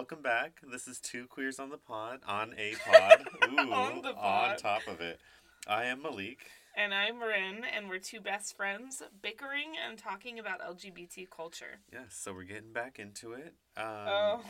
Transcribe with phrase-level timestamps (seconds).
[0.00, 0.62] welcome back.
[0.72, 3.22] This is Two Queers on the Pod, on a pod.
[3.52, 5.20] Ooh, On the on top of it.
[5.68, 6.38] I am Malik.
[6.74, 11.80] And I'm Rin, and we're two best friends bickering and talking about LGBT culture.
[11.92, 13.52] Yes, so we're getting back into it.
[13.76, 14.40] Um, oh,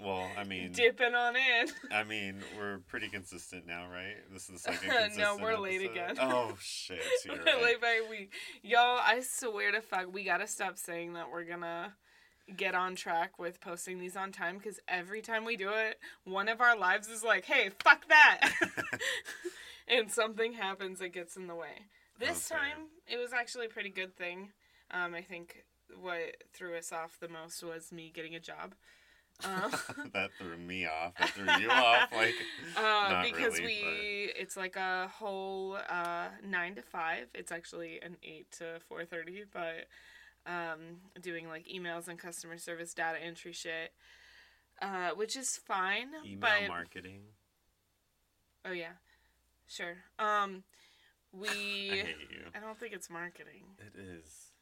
[0.00, 1.66] Well, I mean, dipping on in.
[1.90, 4.14] I mean, we're pretty consistent now, right?
[4.32, 5.90] This is the second No, we're late episode.
[6.12, 6.16] again.
[6.20, 7.00] Oh, shit.
[7.24, 7.60] You're We're right.
[7.62, 8.32] late by a week.
[8.62, 11.92] Y'all, I swear to fuck, we gotta stop saying that we're gonna
[12.54, 16.48] get on track with posting these on time because every time we do it, one
[16.48, 18.52] of our lives is like, hey, fuck that.
[19.88, 21.86] and something happens that gets in the way.
[22.18, 22.58] This Okay.
[22.60, 24.50] time, it was actually a pretty good thing.
[24.90, 25.64] Um, I think
[26.00, 28.74] what threw us off the most was me getting a job.
[29.44, 29.70] Um,
[30.14, 31.12] that threw me off.
[31.18, 32.10] That threw you off.
[32.12, 32.34] Like,
[32.76, 37.26] Uh, because really, we, it's like a whole uh, nine to five.
[37.34, 39.86] It's actually an eight to four thirty, but
[40.46, 43.92] um, doing like emails and customer service data entry shit,
[44.80, 46.08] uh, which is fine.
[46.24, 47.22] email but marketing.
[48.64, 48.92] oh yeah,
[49.66, 49.96] sure.
[50.18, 50.64] Um,
[51.42, 52.46] I hate you.
[52.54, 53.64] I don't think it's marketing.
[53.78, 54.52] It is.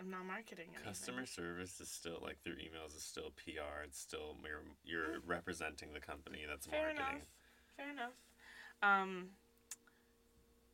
[0.00, 0.84] I'm not marketing anything.
[0.84, 3.84] Customer service is still like through emails is still PR.
[3.84, 6.40] It's still you're, you're representing the company.
[6.48, 7.06] That's Fair marketing.
[7.06, 7.26] enough.
[7.76, 8.12] Fair enough.
[8.82, 9.28] Um,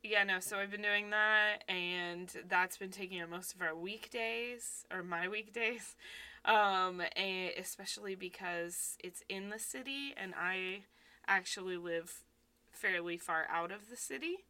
[0.09, 3.75] yeah, no, so I've been doing that, and that's been taking up most of our
[3.75, 5.97] weekdays, or my weekdays,
[6.45, 10.83] um, and especially because it's in the city, and I
[11.27, 12.23] actually live
[12.71, 14.45] fairly far out of the city.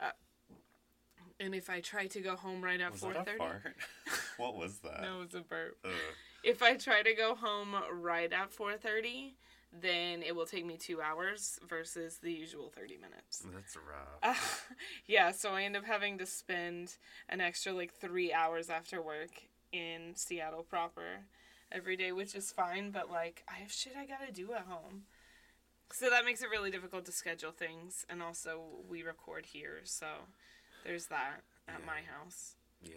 [0.00, 0.10] Uh,
[1.40, 3.76] and if I try to go home right at Was four that a thirty, fart?
[4.38, 5.02] what was that?
[5.02, 5.76] no, it was a burp.
[5.84, 5.90] Ugh.
[6.42, 9.34] If I try to go home right at four thirty,
[9.80, 13.44] then it will take me two hours versus the usual thirty minutes.
[13.52, 14.18] That's rough.
[14.22, 14.74] Uh,
[15.06, 16.96] yeah, so I end up having to spend
[17.28, 19.30] an extra like three hours after work
[19.72, 21.20] in Seattle proper
[21.72, 25.02] every day, which is fine, but like I have shit I gotta do at home.
[25.92, 30.06] So that makes it really difficult to schedule things, and also we record here, so
[30.84, 31.86] there's that at Yeah.
[31.86, 32.54] my house.
[32.82, 32.90] Yeah.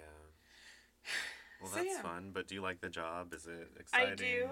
[1.60, 2.02] Well, So, that's yeah.
[2.04, 2.30] fun.
[2.34, 3.34] But do you like the job?
[3.34, 4.12] Is it exciting?
[4.12, 4.50] I do.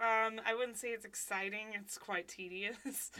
[0.00, 1.68] Um, I wouldn't say it's exciting.
[1.74, 3.10] It's quite tedious.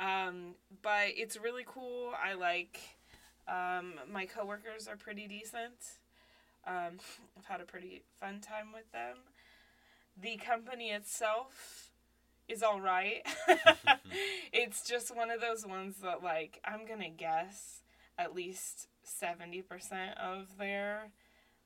[0.00, 0.04] Mhm.
[0.04, 2.12] Um, but it's really cool.
[2.22, 2.80] I like.
[3.46, 5.98] Um, my coworkers are pretty decent.
[6.66, 6.98] Um,
[7.38, 9.18] I've had a pretty fun time with them.
[10.20, 11.90] The company itself
[12.48, 13.22] is all right.
[14.52, 17.82] it's just one of those ones that, like, I'm gonna guess
[18.18, 21.10] at least seventy percent of their,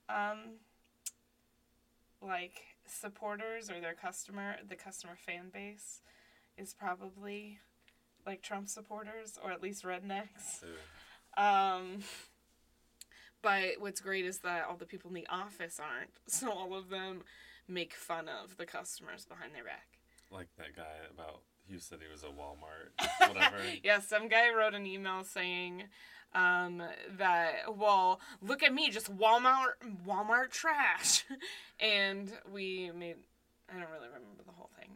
[0.09, 0.59] um,
[2.23, 6.00] like supporters or their customer, the customer fan base,
[6.56, 7.59] is probably
[8.26, 10.62] like Trump supporters or at least rednecks.
[11.37, 12.00] Um,
[13.43, 16.88] but what's great is that all the people in the office aren't, so all of
[16.88, 17.22] them
[17.69, 19.87] make fun of the customers behind their back.
[20.31, 23.56] Like that guy about who said he was a Walmart, whatever.
[23.82, 25.84] yeah, some guy wrote an email saying
[26.34, 26.83] um,
[27.16, 29.75] that, well, look at me, just Walmart,
[30.06, 31.25] Walmart trash,
[31.81, 33.16] and we made.
[33.71, 34.88] I don't really remember the whole thing,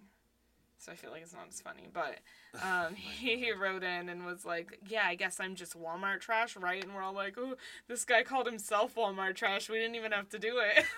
[0.79, 1.89] so I feel like it's not as funny.
[1.93, 2.19] But
[2.63, 6.83] um, he wrote in and was like, "Yeah, I guess I'm just Walmart trash, right?"
[6.83, 7.55] And we're all like, "Oh,
[7.89, 9.69] this guy called himself Walmart trash.
[9.69, 10.85] We didn't even have to do it."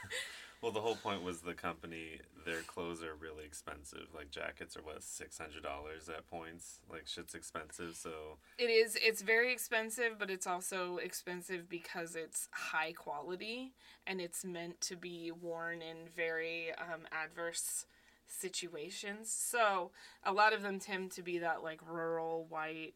[0.65, 2.21] Well, the whole point was the company.
[2.47, 4.07] Their clothes are really expensive.
[4.15, 6.79] Like jackets are what six hundred dollars at points.
[6.91, 7.97] Like shit's expensive.
[7.97, 8.97] So It is.
[8.97, 13.75] It's very expensive, but it's also expensive because it's high quality
[14.07, 17.85] and it's meant to be worn in very um, adverse
[18.27, 19.31] situations.
[19.31, 19.91] So
[20.25, 22.95] a lot of them tend to be that like rural white,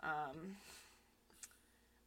[0.00, 0.58] um,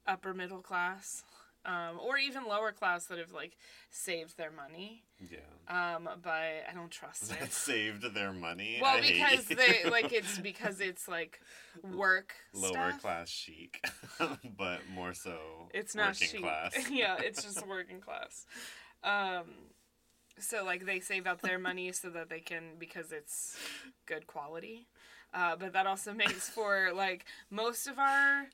[0.07, 1.23] upper middle class,
[1.65, 3.57] um, or even lower class that have like
[3.89, 5.03] saved their money.
[5.19, 7.51] yeah, Um, but I don't trust it.
[7.53, 8.79] saved their money.
[8.81, 11.39] Well, I hate because they like it's because it's like
[11.81, 13.01] work lower stuff.
[13.01, 13.83] class chic,
[14.57, 16.41] but more so It's not working cheap.
[16.41, 16.89] class.
[16.91, 18.45] yeah, it's just working class.
[19.03, 19.45] Um,
[20.39, 23.57] so like they save up their money so that they can because it's
[24.05, 24.87] good quality.
[25.33, 28.47] Uh, but that also makes for like most of our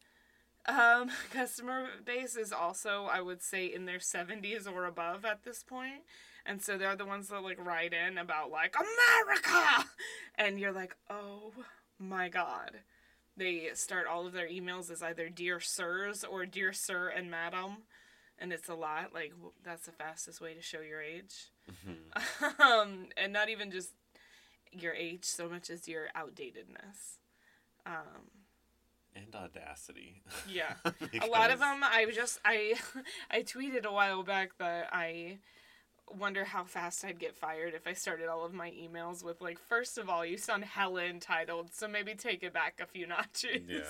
[0.67, 5.63] um, customer base is also I would say in their seventies or above at this
[5.63, 6.03] point.
[6.45, 9.85] And so they're the ones that like write in about like America,
[10.35, 11.51] and you're like, oh
[11.99, 12.79] my god.
[13.37, 17.83] They start all of their emails as either dear sirs or dear sir and madam,
[18.37, 19.13] and it's a lot.
[19.13, 19.33] Like
[19.63, 22.59] that's the fastest way to show your age, Mhm.
[22.59, 23.91] um, and not even just
[24.71, 27.17] your age so much as your outdatedness.
[27.85, 28.38] Um,
[29.25, 30.21] and audacity.
[30.47, 30.73] yeah,
[31.21, 31.83] a lot of them.
[31.83, 32.75] I just I
[33.31, 35.37] I tweeted a while back that I
[36.17, 39.59] wonder how fast I'd get fired if I started all of my emails with like,
[39.59, 43.61] first of all, you sound hella entitled, so maybe take it back a few notches.
[43.67, 43.83] Yeah.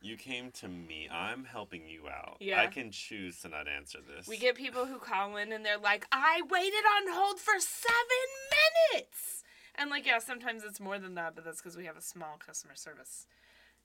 [0.00, 1.08] You came to me.
[1.10, 2.36] I'm helping you out.
[2.38, 2.60] Yeah.
[2.60, 4.28] I can choose to not answer this.
[4.28, 7.96] We get people who call in and they're like, I waited on hold for seven
[8.92, 9.42] minutes.
[9.74, 12.36] And like, yeah, sometimes it's more than that, but that's because we have a small
[12.44, 13.26] customer service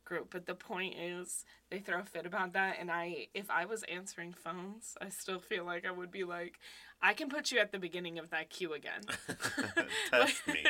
[0.05, 0.29] group.
[0.31, 2.77] But the point is, they throw a fit about that.
[2.79, 6.59] And I, if I was answering phones, I still feel like I would be like,
[7.01, 9.01] I can put you at the beginning of that queue again.
[10.09, 10.63] Test me.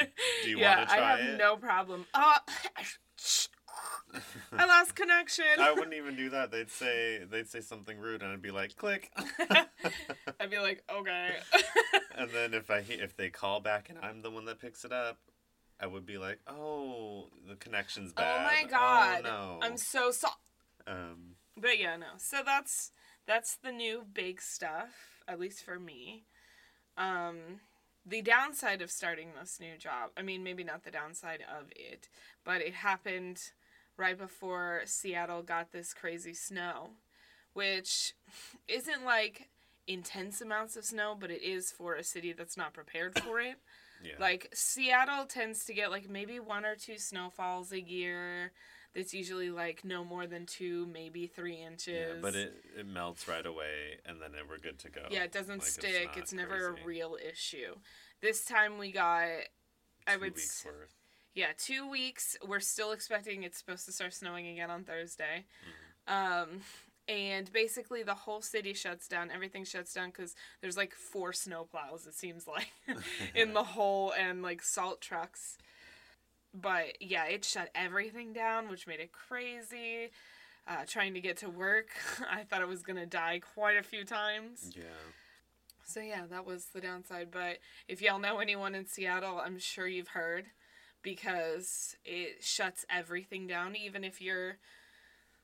[0.44, 1.38] Do you yeah, want to try I have it?
[1.38, 2.06] no problem.
[2.14, 2.36] Oh,
[4.52, 5.46] I lost connection.
[5.60, 6.52] I wouldn't even do that.
[6.52, 9.12] They'd say they'd say something rude, and I'd be like, "Click."
[10.40, 11.36] I'd be like, okay.
[12.16, 14.92] and then if I if they call back and I'm the one that picks it
[14.92, 15.18] up,
[15.80, 19.22] I would be like, "Oh, the connection's bad." oh my god.
[19.26, 19.60] Oh, no.
[19.62, 20.34] I'm so sorry.
[20.88, 22.08] Um, But yeah, no.
[22.18, 22.92] So that's
[23.26, 26.24] that's the new big stuff, at least for me.
[26.98, 27.62] Um
[28.06, 32.10] the downside of starting this new job, I mean maybe not the downside of it,
[32.44, 33.40] but it happened
[33.98, 36.90] right before Seattle got this crazy snow,
[37.54, 38.14] which
[38.68, 39.50] isn't like
[39.88, 43.56] intense amounts of snow, but it is for a city that's not prepared for it.
[44.04, 44.14] Yeah.
[44.20, 48.52] Like Seattle tends to get like maybe one or two snowfalls a year.
[48.96, 51.88] That's usually like no more than two, maybe three inches.
[52.16, 55.02] yeah, but it, it melts right away, and then we're good to go.
[55.10, 56.06] yeah, it doesn't Like, stick.
[56.10, 57.74] not It's, never a real issue.
[58.22, 59.26] This time we got,
[60.06, 60.94] I would, weeks s- worth.
[61.34, 62.38] yeah, two weeks.
[62.48, 65.46] We're still expecting it's supposed to start snowing again on Thursday.
[66.08, 66.52] Mm-hmm.
[66.54, 66.62] Um,
[67.08, 69.30] and basically the whole city shuts down.
[69.32, 72.08] Everything shuts down because there's like four snow plows.
[72.08, 72.72] It seems like
[73.36, 75.58] in the hole and like salt trucks.
[76.54, 80.12] But yeah, it shut everything down, which made it crazy.
[80.66, 81.88] Uh, trying to get to work,
[82.32, 84.72] I thought I was gonna die quite a few times.
[84.76, 84.84] Yeah.
[85.84, 87.30] So yeah, that was the downside.
[87.32, 87.58] But
[87.90, 90.46] if y'all know anyone in Seattle, I'm sure you've heard
[91.02, 93.76] because it shuts everything down.
[93.76, 94.58] Even if you're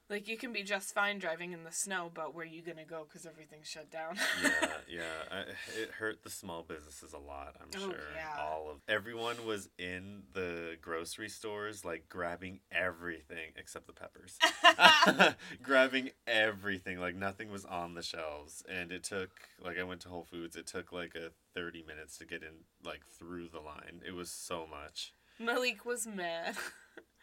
[0.09, 2.85] like, you can be just fine driving in the snow, but where are you gonna
[2.85, 3.05] go?
[3.07, 4.17] Because everything's shut down.
[4.43, 5.01] yeah, yeah.
[5.31, 5.39] I,
[5.81, 7.55] it hurt the small businesses a lot.
[7.61, 7.99] I'm Oh, sure.
[8.15, 8.41] yeah.
[8.41, 14.37] All of everyone was in the grocery stores, like grabbing everything except the peppers,
[15.63, 16.99] grabbing everything.
[16.99, 19.29] Like nothing was on the shelves, and it took
[19.63, 20.55] like I went to Whole Foods.
[20.55, 24.01] It took like a thirty minutes to get in, like through the line.
[24.05, 25.13] It was so much.
[25.39, 26.55] Malik was mad.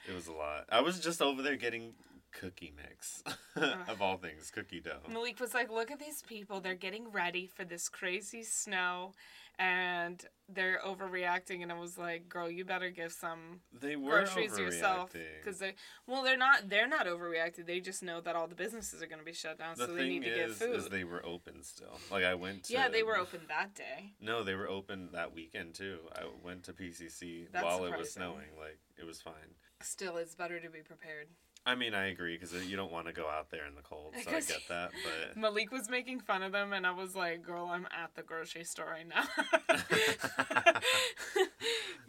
[0.09, 0.65] It was a lot.
[0.71, 1.93] I was just over there getting
[2.41, 3.23] cookie mix,
[3.89, 5.01] of all things, cookie dough.
[5.11, 6.61] Malik was like, "Look at these people.
[6.61, 9.13] They're getting ready for this crazy snow,
[9.59, 14.59] and they're overreacting." And I was like, "Girl, you better give some They were groceries
[14.59, 15.75] yourself because they
[16.07, 19.19] well they're not they're not overreacting they just know that all the businesses are going
[19.19, 21.63] to be shut down The so they need to get food is they were open
[21.63, 21.99] still.
[22.11, 22.73] Like I went to.
[22.73, 25.99] yeah they were open that day No, they were open that weekend too.
[26.15, 28.55] I went to PCC That's while it was snowing.
[28.59, 29.55] Like it was fine.
[29.81, 31.29] still it's better to be prepared
[31.67, 34.15] I mean, I agree because you don't want to go out there in the cold,
[34.23, 34.93] so I get that.
[35.05, 38.23] But malik was making fun of them and i was like girl i'm at the
[38.23, 39.25] grocery store right now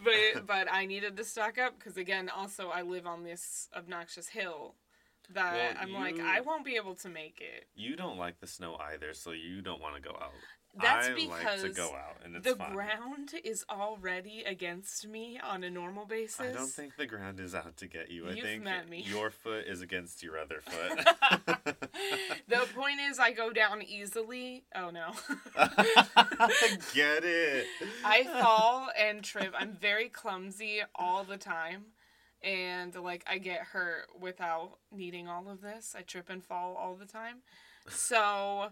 [0.04, 4.30] but but i needed to stock up because again also i live on this obnoxious
[4.30, 4.76] hill
[5.34, 8.48] that Well, i'm like i won't be able to make it you don't like the
[8.48, 10.32] snow either, so you don't want to go out.
[10.81, 12.74] That's I because like to go out, and it's the fun.
[12.74, 16.39] ground is already against me on a normal basis.
[16.39, 18.27] I don't think the ground is out to get you.
[18.27, 19.03] I You've think met me.
[19.07, 21.05] your foot is against your other foot.
[22.48, 24.65] the point is, I go down easily.
[24.75, 25.12] Oh no.
[26.93, 27.65] Get it.
[28.03, 29.53] I fall and trip.
[29.57, 31.86] I'm very clumsy all the time.
[32.43, 35.96] And like I get hurt without needing all of this.
[35.98, 37.38] I trip and fall all the time.
[37.89, 38.69] So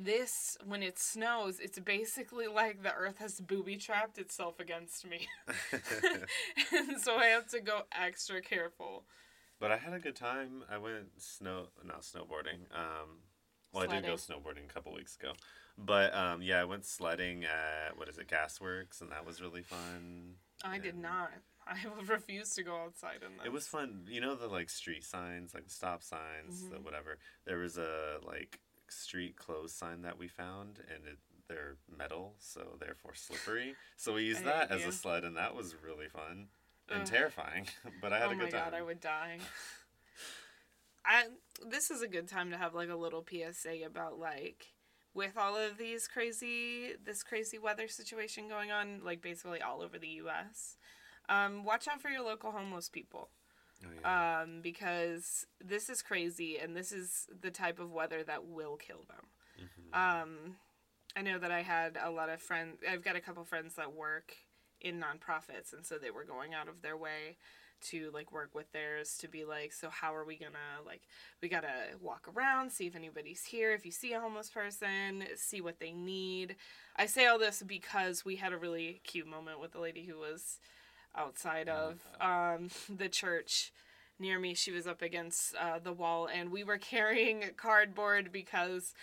[0.00, 5.28] this when it snows, it's basically like the earth has booby trapped itself against me.
[6.72, 9.04] and so I have to go extra careful.
[9.60, 10.64] But I had a good time.
[10.70, 12.66] I went snow, not snowboarding.
[12.74, 13.20] Um,
[13.72, 15.32] well, I did go snowboarding a couple weeks ago.
[15.76, 19.62] But um, yeah, I went sledding at what is it, Gasworks, and that was really
[19.62, 20.34] fun.
[20.62, 21.30] I did not.
[21.66, 23.46] I refused to go outside in this.
[23.46, 24.06] It was fun.
[24.08, 26.84] You know the like street signs, like the stop signs, the Mhm.
[26.84, 27.18] whatever.
[27.44, 32.76] There was a like street clothes sign that we found, and it, they're metal, so
[32.80, 33.74] therefore slippery.
[33.96, 34.88] So we used that as you.
[34.88, 36.48] a sled, and that was really fun
[36.90, 37.06] and Ugh.
[37.06, 37.66] terrifying.
[38.00, 38.70] but I had oh a my good time.
[38.70, 39.38] god, I would die.
[41.06, 41.24] I
[41.68, 44.72] this is a good time to have like a little PSA about like
[45.12, 49.98] with all of these crazy this crazy weather situation going on like basically all over
[49.98, 50.76] the US.
[51.28, 53.30] Um, watch out for your local homeless people.
[53.84, 54.40] Oh, yeah.
[54.42, 59.04] Um, because this is crazy and this is the type of weather that will kill
[59.08, 59.26] them.
[59.58, 59.94] Mhm.
[60.22, 60.56] Um,
[61.16, 62.82] I know that I had a lot of friends.
[62.88, 64.36] I've got a couple friends that work
[64.80, 67.36] in nonprofits, and so they were going out of their way
[67.82, 71.02] to like work with theirs to be like, so how are we gonna like?
[71.42, 73.72] We gotta walk around, see if anybody's here.
[73.72, 76.56] If you see a homeless person, see what they need.
[76.96, 80.18] I say all this because we had a really cute moment with the lady who
[80.18, 80.58] was
[81.16, 83.72] outside of um, the church
[84.18, 84.54] near me.
[84.54, 88.94] She was up against uh, the wall, and we were carrying cardboard because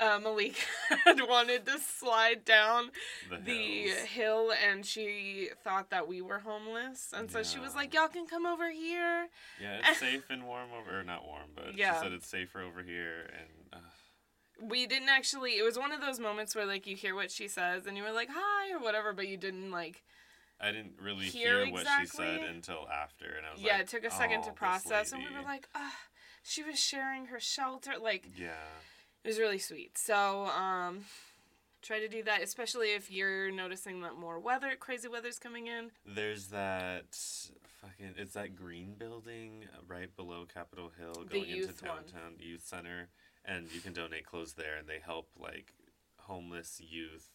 [0.00, 0.56] uh, Malik
[1.04, 2.90] had wanted to slide down
[3.30, 7.94] The, the hill, and she thought that we were homeless, and so she was like,
[7.94, 9.28] "Y'all can come over here."
[9.60, 11.94] Yeah, it's safe and warm over, or not warm, but Yeah.
[11.94, 15.52] she said it's safer over here, and uh, We didn't actually.
[15.58, 18.02] It was one of those moments where like you hear what she says, and you
[18.02, 20.02] were like, "Hi" or whatever, but you didn't like.
[20.62, 23.80] I didn't really Hear hear, what she said until after, and I was Yeah, like,
[23.82, 25.96] it took a second "Oh, to process, and we were like, "Ah."
[26.44, 28.54] She was sharing her shelter, like yeah,
[29.24, 29.96] It was really sweet.
[29.96, 31.04] So, um,
[31.82, 35.90] try to do that, especially if you're noticing that more weather, crazy weather's coming in.
[36.04, 37.16] there's that
[37.80, 41.96] fucking it's that green building right below Capitol Hill going into youth one.
[41.96, 43.08] downtown youth center,
[43.44, 45.74] and you can donate clothes there, and they help like
[46.18, 47.28] homeless youth.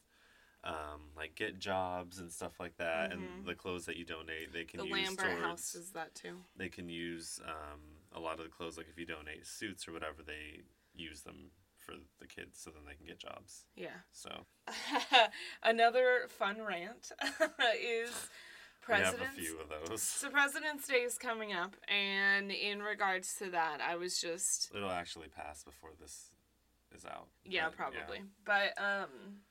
[0.67, 3.13] Um, like get jobs and stuff like that, Mhm.
[3.13, 5.41] and the clothes that you donate, they can the use Lambert towards.
[5.41, 6.43] House is that too.
[6.57, 7.81] they can use um,
[8.11, 11.51] a lot of the clothes like if you donate suits or whatever they use them
[11.77, 14.01] for the kids so then they can get jobs Yeah.
[14.11, 14.45] so
[15.63, 17.11] Another fun rant
[17.79, 18.27] is
[18.87, 19.35] we have a President's.
[19.39, 23.95] few of those So President's Day is coming up, and in regards to that, I
[23.95, 26.31] was just it'll actually pass before this
[26.95, 28.23] is out Yeah, but, probably.
[28.45, 29.41] But um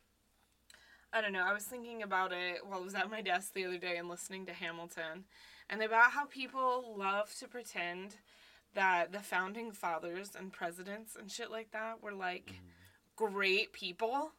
[1.13, 1.45] I don't know.
[1.47, 4.09] I was thinking about it while I was at my desk the other day and
[4.09, 5.25] listening to Hamilton
[5.71, 8.17] and about how people love to pretend
[8.75, 12.53] that the founding fathers and presidents and shit like that were like
[13.17, 14.33] great people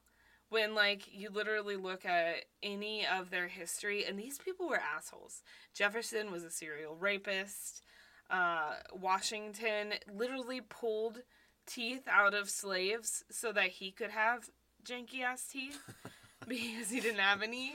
[0.49, 5.41] when like you literally look at any of their history and these people were assholes.
[5.73, 7.81] Jefferson was a serial rapist.
[8.29, 11.23] Uh, Washington literally pulled
[11.65, 14.49] teeth out of slaves so that he could have
[14.85, 15.79] janky ass teeth
[16.49, 17.73] because he didn't have any.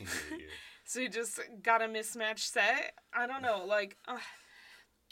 [0.84, 2.92] So he just got a mismatched set.
[3.14, 4.18] I don't know, like uh,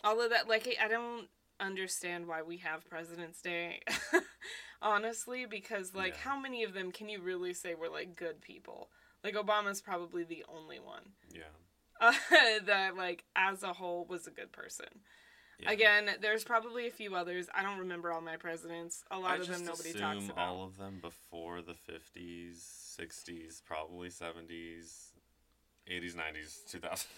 [0.04, 0.49] all of that.
[0.49, 1.28] Like I don't
[1.59, 3.80] understand why we have President's Day,
[4.83, 6.21] honestly, because like Yeah.
[6.30, 8.90] how many of them can you really say were like good people?
[9.25, 11.42] Like Obama's probably the only one yeah
[12.00, 12.12] uh,
[12.66, 14.88] that like as a whole was a good person.
[15.62, 15.71] Yeah.
[15.71, 17.49] Again, there's probably a few others.
[17.55, 19.05] I don't remember all my presidents.
[19.11, 20.38] A lot I of them nobody talks about.
[20.38, 22.59] all of them before the 50s
[22.99, 25.12] 60s probably 70s
[25.90, 26.76] 80s 90s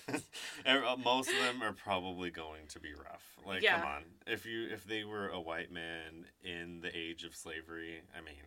[0.08, 0.22] 2000s
[0.66, 3.80] uh, most of them are probably going to be rough like Yeah.
[3.80, 8.02] come on if you if they were a white man in the age of slavery
[8.16, 8.44] i mean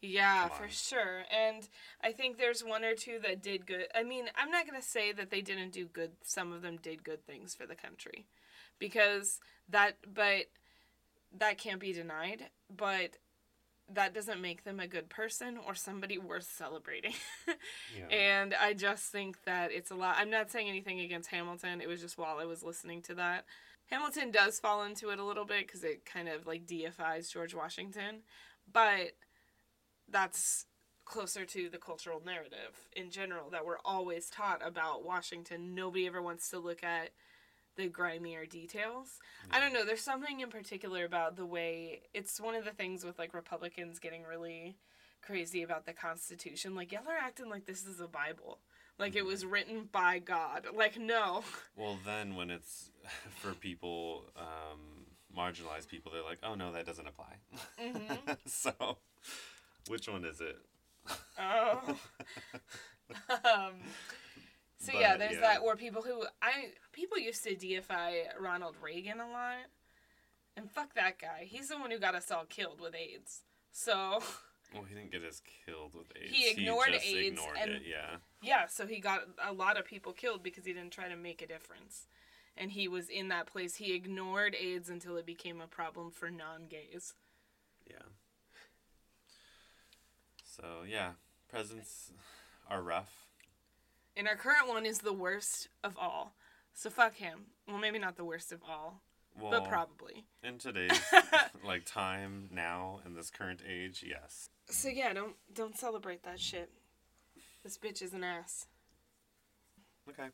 [0.00, 1.22] Yeah, for sure.
[1.30, 1.68] And
[2.02, 3.86] I think there's one or two that did good.
[3.94, 6.10] I mean, I'm not going to say that they didn't do good.
[6.24, 8.26] Some of them did good things for the country.
[8.82, 10.46] Because that, but
[11.38, 12.44] that can't be denied.
[12.74, 13.18] But
[13.94, 17.14] that doesn't make them a good person or somebody worth celebrating.
[17.96, 20.16] yeah And I just think that it's a lot.
[20.18, 21.80] I'm not saying anything against Hamilton.
[21.80, 23.44] It was just while I was listening to that.
[23.86, 27.54] Hamilton does fall into it a little bit because it kind of like deifies George
[27.54, 28.22] Washington.
[28.70, 29.12] But
[30.08, 30.66] that's
[31.04, 35.74] closer to the cultural narrative in general that we're always taught about Washington.
[35.74, 37.10] Nobody ever wants to look at
[37.76, 39.18] the grimier details.
[39.50, 39.84] I don't know.
[39.84, 43.98] There's something in particular about the way it's one of the things with like Republicans
[43.98, 44.76] getting really
[45.22, 46.74] crazy about the Constitution.
[46.74, 48.58] Like y'all are acting like this is a Bible.
[48.98, 50.66] Like it was written by God.
[50.74, 51.44] Like no.
[51.76, 52.90] Well, then when it's
[53.40, 57.36] for people, um, marginalized people, they're like, oh no, that doesn't apply.
[57.82, 58.36] Mhm.
[58.46, 58.98] so,
[59.88, 60.58] which one is it?
[61.40, 61.96] Oh.
[63.44, 63.72] um,
[64.82, 65.40] so yeah, there's yeah.
[65.40, 69.66] that where people who I people used to deify Ronald Reagan a lot,
[70.56, 71.46] and fuck that guy.
[71.48, 73.42] He's the one who got us all killed with AIDS.
[73.70, 74.20] So
[74.74, 76.32] Well, he didn't get us killed with AIDS.
[76.34, 78.16] He ignored just AIDS ignored and- it, yeah.
[78.42, 81.42] yeah, so he got a lot of people killed because he didn't try to make
[81.42, 82.06] a difference.
[82.56, 83.76] And he was in that place.
[83.76, 87.14] He ignored AIDS until it became a problem for non-gays.
[87.88, 87.96] Yeah.
[90.44, 91.12] So, yeah,
[91.48, 92.12] presents
[92.68, 93.26] are rough.
[94.16, 96.34] And our current one is the worst of all.
[96.74, 97.46] So fuck him.
[97.68, 99.02] Well, maybe not the worst of all,
[99.38, 100.24] Well, but probably.
[100.42, 101.00] in today's
[101.64, 104.48] like time now in this current age, yes.
[104.68, 106.70] So yeah, don't don't celebrate that shit.
[107.62, 108.66] This bitch is an ass.
[110.08, 110.28] Okay.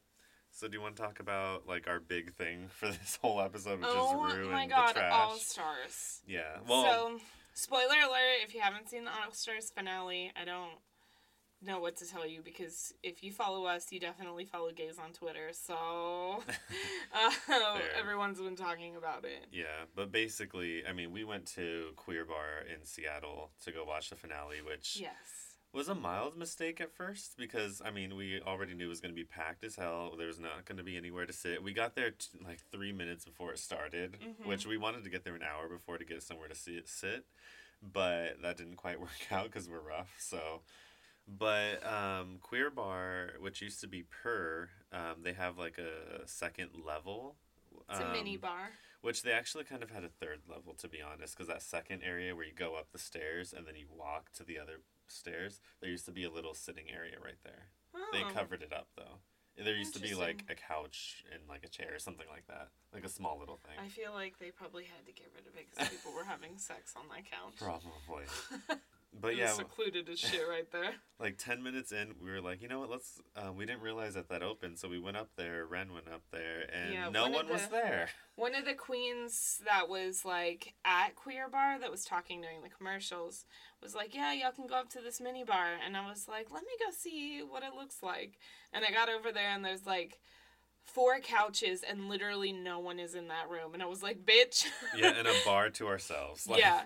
[0.51, 3.81] So do you want to talk about like our big thing for this whole episode,
[3.81, 5.13] which oh is ruin my the god, trash?
[5.13, 6.21] all stars.
[6.27, 6.59] Yeah.
[6.69, 7.19] Well, so,
[7.55, 10.71] spoiler alert if you haven't seen the All Stars finale, I don't
[11.61, 15.13] know what to tell you because if you follow us, you definitely follow gays on
[15.13, 15.51] Twitter.
[15.53, 15.75] So
[17.15, 19.47] uh, everyone's been talking about it.
[19.53, 24.11] Yeah, but basically, I mean, we went to Queer Bar in Seattle to go watch
[24.11, 25.57] the finale, which yes.
[25.73, 29.13] was a mild mistake at first because I mean, we already knew it was going
[29.15, 30.15] to be packed as hell.
[30.17, 31.63] There was not going to be anywhere to sit.
[31.63, 34.47] We got there t- like three minutes before it started, Mhm.
[34.47, 36.89] which we wanted to get there an hour before to get somewhere to see it
[36.89, 37.25] sit,
[37.83, 40.15] but that didn't quite work out because we're rough.
[40.21, 40.61] So.
[41.29, 46.71] But um, Queer Bar, which used to be Purr, um, they have like a second
[46.87, 47.37] level.
[47.91, 48.71] It's a mini um, bar.
[49.03, 52.03] which they actually kind of had a third level, to be honest, because that second
[52.03, 55.61] area where you go up the stairs and then you walk to the other stairs,
[55.81, 57.69] there used to be a little sitting area right there.
[58.13, 58.31] They Oh.
[58.31, 59.19] covered it up though.
[59.63, 62.69] There used to be like a couch and like a chair or something like that,
[62.95, 63.75] like a small little thing.
[63.79, 66.57] I feel like they probably had to get rid of it because people were having
[66.59, 67.57] sex on that couch.
[67.59, 68.25] Probably.
[69.21, 70.93] But yeah, secluded as shit right there.
[71.19, 74.15] like 10 minutes in, we were like, you know what, let's, uh, we didn't realize
[74.15, 77.23] that that opened, so we went up there, Ren went up there, and Yeah, no
[77.23, 78.09] one one of was the- there.
[78.37, 82.69] One of the queens that was like at Queer Bar that was talking during the
[82.69, 83.47] commercials
[83.83, 85.71] was like, Yeah, y'all can go up to this mini bar.
[85.85, 88.39] And I was like, Let me go see what it looks like.
[88.73, 90.21] And I got over there and there's like
[90.85, 93.75] four couches and literally no one is in that room.
[93.75, 94.67] And I was like, Bitch.
[94.97, 96.47] yeah, and a bar to ourselves.
[96.47, 96.83] Like, yeah.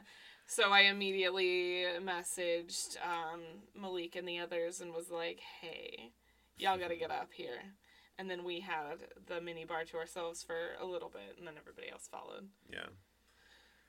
[0.47, 3.41] So I immediately messaged um,
[3.75, 6.11] Malik and the others and was like, Hey,
[6.57, 7.75] y'all gotta get up here.
[8.19, 11.55] And then we had the mini bar to ourselves for a little bit, and then
[11.59, 12.49] everybody else followed.
[12.71, 12.87] Yeah.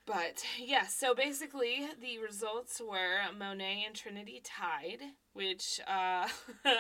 [0.06, 5.00] But yeah, so basically the results were Monet and Trinity tied,
[5.34, 6.28] which uh,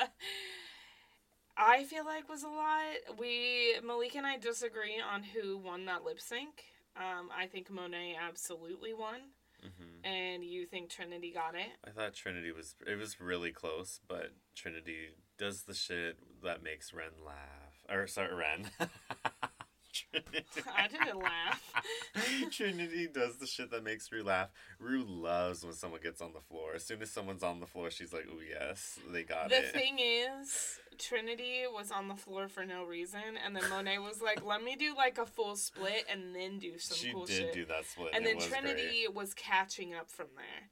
[1.57, 3.18] I feel like was a lot.
[3.18, 6.64] We Malik and I disagree on who won that lip sync.
[6.98, 9.20] Um, I think Monet absolutely won,
[9.63, 11.71] hmm and you think Trinity got it.
[11.87, 16.93] I thought Trinity was it was really close, but Trinity does the shit that makes
[16.93, 17.73] Ren laugh.
[17.89, 18.69] Or sorry, Ren.
[19.94, 20.46] Trinity.
[20.75, 21.74] I didn't laugh.
[22.51, 24.50] Trinity does the shit that makes Ru laugh.
[24.79, 26.74] Ru loves when someone gets on the floor.
[26.75, 29.74] As soon as someone's on the floor, she's like, "Oh yes, they got The it."
[29.74, 34.22] The thing is, Trinity was on the floor for no reason, and then Monet was
[34.22, 37.38] like, "Let me do like a full split and then do some she cool did
[37.38, 40.70] shit." do that split, and it then Trinity was catching up from there,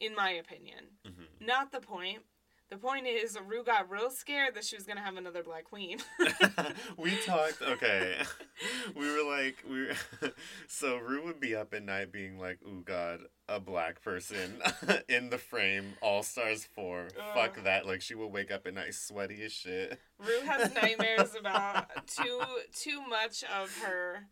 [0.00, 0.84] in my opinion.
[1.04, 1.14] great.
[1.16, 1.46] Mhm.
[1.46, 2.22] Not the point.
[2.70, 5.98] The point is, Ru got real scared that she was gonna have another black queen.
[6.96, 8.16] we talked okay.
[8.96, 10.32] We were like we were,
[10.68, 14.60] so ru would be up at night being like oh god a black person
[15.08, 17.86] in the frame all stars 4 fuck that.
[17.86, 19.98] Like she will wake up at night sweaty as shit.
[20.18, 22.40] Ru has nightmares about too
[22.72, 24.28] too much of her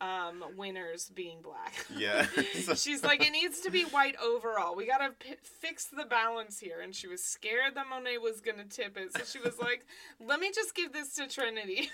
[0.00, 1.86] um, winners being black.
[1.96, 2.26] Yeah.
[2.74, 4.76] She's like, it needs to be white overall.
[4.76, 6.80] We gotta p- fix the balance here.
[6.80, 9.84] And she was scared that Monet was gonna tip it, so she was like,
[10.24, 11.90] let me just give this to Trinity.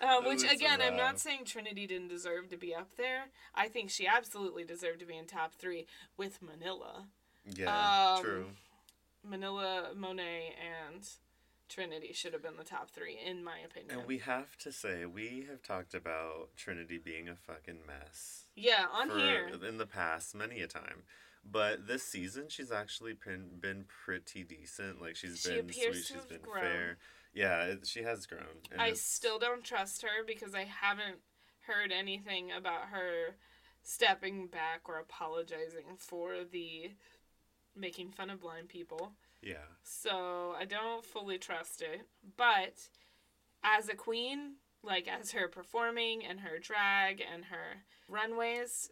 [0.00, 3.24] Uh, which again, I'm not saying Trinity didn't deserve to be up there.
[3.54, 7.04] I think she absolutely deserved to be in top three with Manila.
[7.56, 8.46] yeah Um, true
[9.28, 10.54] Manila, Monet,
[10.94, 11.02] and
[11.68, 13.98] Trinity should have been the top three, in my opinion.
[13.98, 18.86] and we have to say we have talked about trinity being a fucking mess yeah,
[18.92, 19.50] on for- here.
[19.66, 21.02] in the past many a time.
[21.50, 25.00] But this season, she's actually been, been pretty decent.
[25.00, 25.94] Like she's She been sweet.
[25.94, 26.62] She's been grown.
[26.62, 26.98] fair.
[27.32, 28.62] Yeah, it, she has grown.
[28.72, 31.18] and I it's- still don't trust her because I haven't
[31.66, 33.36] heard anything about her
[33.82, 36.90] stepping back or apologizing for the
[37.76, 39.12] making fun of blind people.
[39.42, 39.66] Yeah.
[39.84, 42.02] So I don't fully trust it.
[42.36, 42.74] But
[43.64, 48.90] as a queen, like as her performing and her drag and her runways,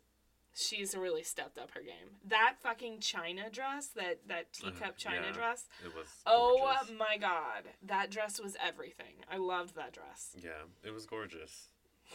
[0.55, 2.17] she's really stepped up her game.
[2.27, 5.27] That fucking China dress, that that teacup China Uh-huh.
[5.29, 5.33] yeah.
[5.37, 5.65] dress.
[5.85, 6.07] It was.
[6.27, 6.99] Oh gorgeous.
[6.99, 9.25] my god, that dress was everything.
[9.31, 10.31] I loved that dress.
[10.37, 11.69] Yeah, it was gorgeous.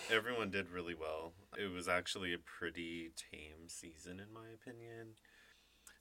[0.10, 1.34] Everyone did really well.
[1.58, 5.16] It was actually a pretty tame season, in my opinion.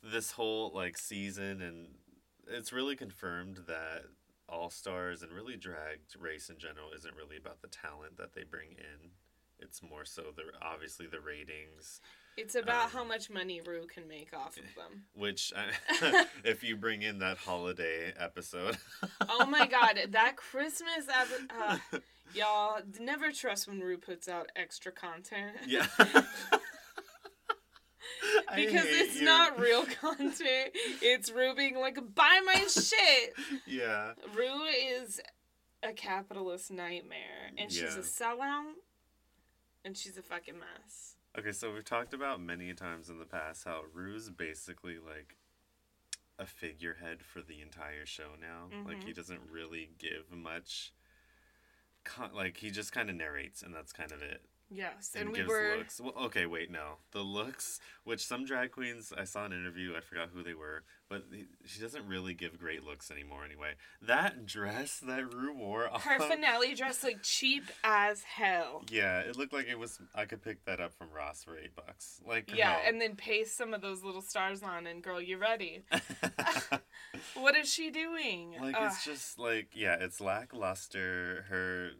[0.03, 1.89] This whole like season, and
[2.51, 4.03] it's really confirmed that
[4.49, 8.43] All Stars and really drag race in general isn't really about the talent that they
[8.45, 9.11] bring in.
[9.59, 12.01] It's more so the obviously the ratings,
[12.37, 15.05] It's about Um, how much money Ru can make off of them.
[15.15, 15.53] which
[16.45, 18.79] if you bring in that holiday episode,
[19.29, 21.99] Oh my god, that Christmas epi- uh,
[22.35, 25.57] y'all never trust when Ru puts out extra content.
[25.67, 25.87] yeah.
[28.55, 29.25] Because it's you.
[29.25, 30.71] not real content.
[31.03, 33.35] It's Ru being like, buy my shit.
[33.67, 34.13] Yeah.
[34.37, 35.21] Ru is
[35.83, 37.99] a capitalist nightmare, and she's Yeah.
[37.99, 38.73] a sellout,
[39.85, 41.17] and she's a fucking mess.
[41.39, 45.37] Okay, so we've talked about many times in the past how Ru's basically like
[46.39, 48.69] a figurehead for the entire show now.
[48.87, 49.05] Like Mhm.
[49.05, 50.93] he doesn't really give much.
[52.03, 54.43] Con- like he just kind of narrates, and that's kind of it.
[54.73, 56.01] Yes, And, and we were looks.
[56.01, 60.01] Well, okay, wait, no, the looks, which some drag queens I saw an interview, I
[60.01, 61.25] forgot who they were, but
[61.65, 63.45] she doesn't really give great looks anymore.
[63.45, 68.85] Anyway, that dress that Ru wore, her finale dress like cheap as hell.
[68.93, 69.99] Yeah, it looked like it was.
[70.15, 72.21] I could pick that up from Ross for eight bucks.
[72.25, 72.81] Like Yeah, hell.
[72.87, 75.83] and then paste some of those little stars on, and girl, you ready?
[77.35, 78.55] What is she doing?
[78.61, 78.85] like Ugh.
[78.87, 81.45] it's just like yeah, it's lackluster.
[81.49, 81.91] Her,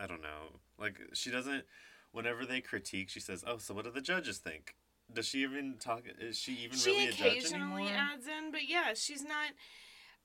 [0.00, 0.60] I don't know.
[0.78, 1.64] Like she doesn't.
[2.12, 4.74] Whenever they critique, she says, "Oh, so what do the judges think?"
[5.12, 6.02] Does she even talk?
[6.18, 9.50] Is she even she really a judge She occasionally adds in, but yeah, she's not.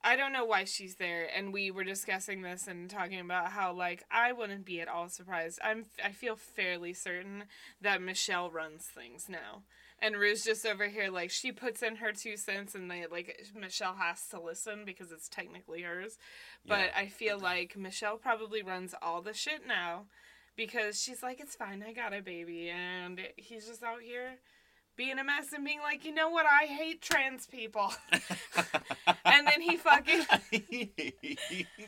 [0.03, 3.73] I don't know why she's there, and we were discussing this and talking about how
[3.73, 5.59] like I wouldn't be at all surprised.
[5.63, 7.45] I'm I feel fairly certain
[7.81, 9.63] that Michelle runs things now,
[9.99, 13.45] and Ru's just over here like she puts in her two cents, and they like
[13.55, 16.17] Michelle has to listen because it's technically hers.
[16.67, 16.91] But Yeah.
[16.97, 20.05] I feel like Michelle probably runs all the shit now,
[20.55, 24.39] because she's like it's fine, I got a baby, and he's just out here
[24.95, 27.93] being a mess and being like, you know what, I hate trans people.
[29.25, 30.25] and then he fucking.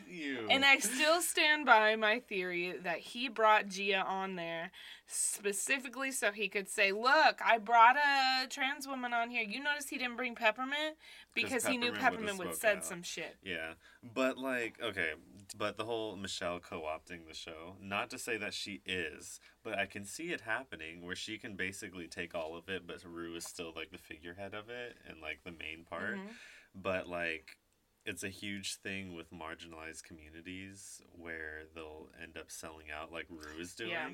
[0.08, 0.46] you.
[0.50, 4.70] And I still stand by my theory that he brought Gia on there
[5.06, 9.42] specifically so he could say, Look, I brought a trans woman on here.
[9.42, 10.96] You notice he didn't bring Peppermint?
[11.34, 12.84] Because he knew Peppermint would've said out.
[12.84, 13.36] some shit.
[13.42, 13.72] Yeah,
[14.14, 15.12] but like, okay,
[15.54, 17.76] but the whole Michelle co-opting the show.
[17.80, 21.56] Not to say that she is, but I can see it happening where she can
[21.56, 25.20] basically take all of it, but Ru is still like the figurehead of it and
[25.20, 26.16] like the main part.
[26.16, 26.34] Mhm.
[26.74, 27.56] But like,
[28.04, 33.58] it's a huge thing with marginalized communities where they'll end up selling out like Ru
[33.60, 33.90] is doing.
[33.90, 34.10] Yeah.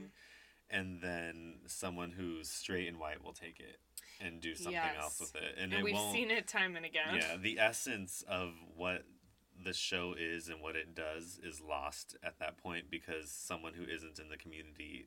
[0.70, 3.80] And then someone who's straight and white will take it
[4.20, 7.16] and do something else with it, and, And, it we've seen it time and again.
[7.16, 9.04] Yeah, the essence of what
[9.64, 13.84] the show is and what it does is lost at that point because someone who
[13.84, 15.06] isn't in the community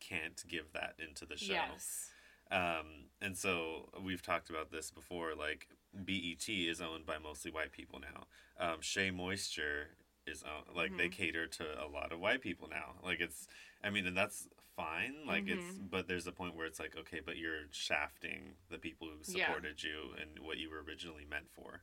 [0.00, 1.52] can't give that into the show.
[1.54, 2.10] Yes.
[2.50, 5.34] Um, and so we've talked about this before.
[5.34, 5.68] Like
[6.04, 8.26] BET is owned by mostly white people now.
[8.64, 9.88] Um, Shea Moisture
[10.26, 11.12] is own, like they Mhm.
[11.12, 12.96] cater to a lot of white people now.
[13.02, 13.48] Like it's,
[13.82, 15.24] I mean, and that's fine.
[15.26, 15.90] Like it's, Mhm.
[15.90, 19.46] but there's a point where it's like, okay, but you're shafting the people who Yeah.
[19.46, 21.82] supported you and what you were originally meant for.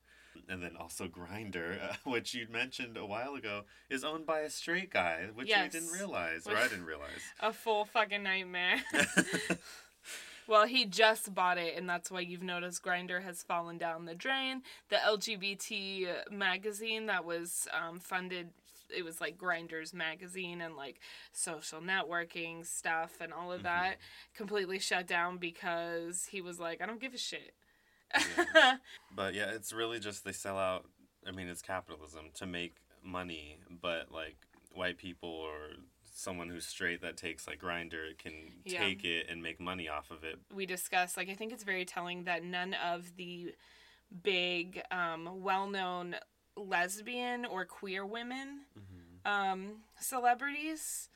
[0.49, 4.49] And then also Grindr, uh, which you mentioned a while ago, is owned by a
[4.49, 5.93] straight guy, which we didn't Yes.
[5.93, 7.21] realize, or I didn't realize.
[7.39, 8.81] A full fucking nightmare.
[10.45, 14.13] Well, he just bought it, and that's why you've noticed Grindr has fallen down the
[14.13, 14.61] drain.
[14.89, 18.49] The LGBT magazine that was um, funded,
[18.93, 20.99] it was like Grindr's magazine and like
[21.31, 23.63] social networking stuff and all of Mhm.
[23.63, 23.97] that,
[24.35, 27.53] completely shut down because he was like, I don't give a shit.
[28.15, 28.77] Yeah.
[29.15, 30.85] But yeah, it's really just they sell out.
[31.27, 34.37] I mean, it's capitalism to make money, but like
[34.73, 35.53] white people or
[36.15, 38.33] someone who's straight that takes like grindr can
[38.65, 38.79] Yeah.
[38.79, 40.37] take it and make money off of it.
[40.53, 43.53] we discussed like i think it's very telling that none of the
[44.21, 46.15] big um, well-known
[46.55, 48.61] lesbian or queer women
[49.25, 51.09] um, celebrities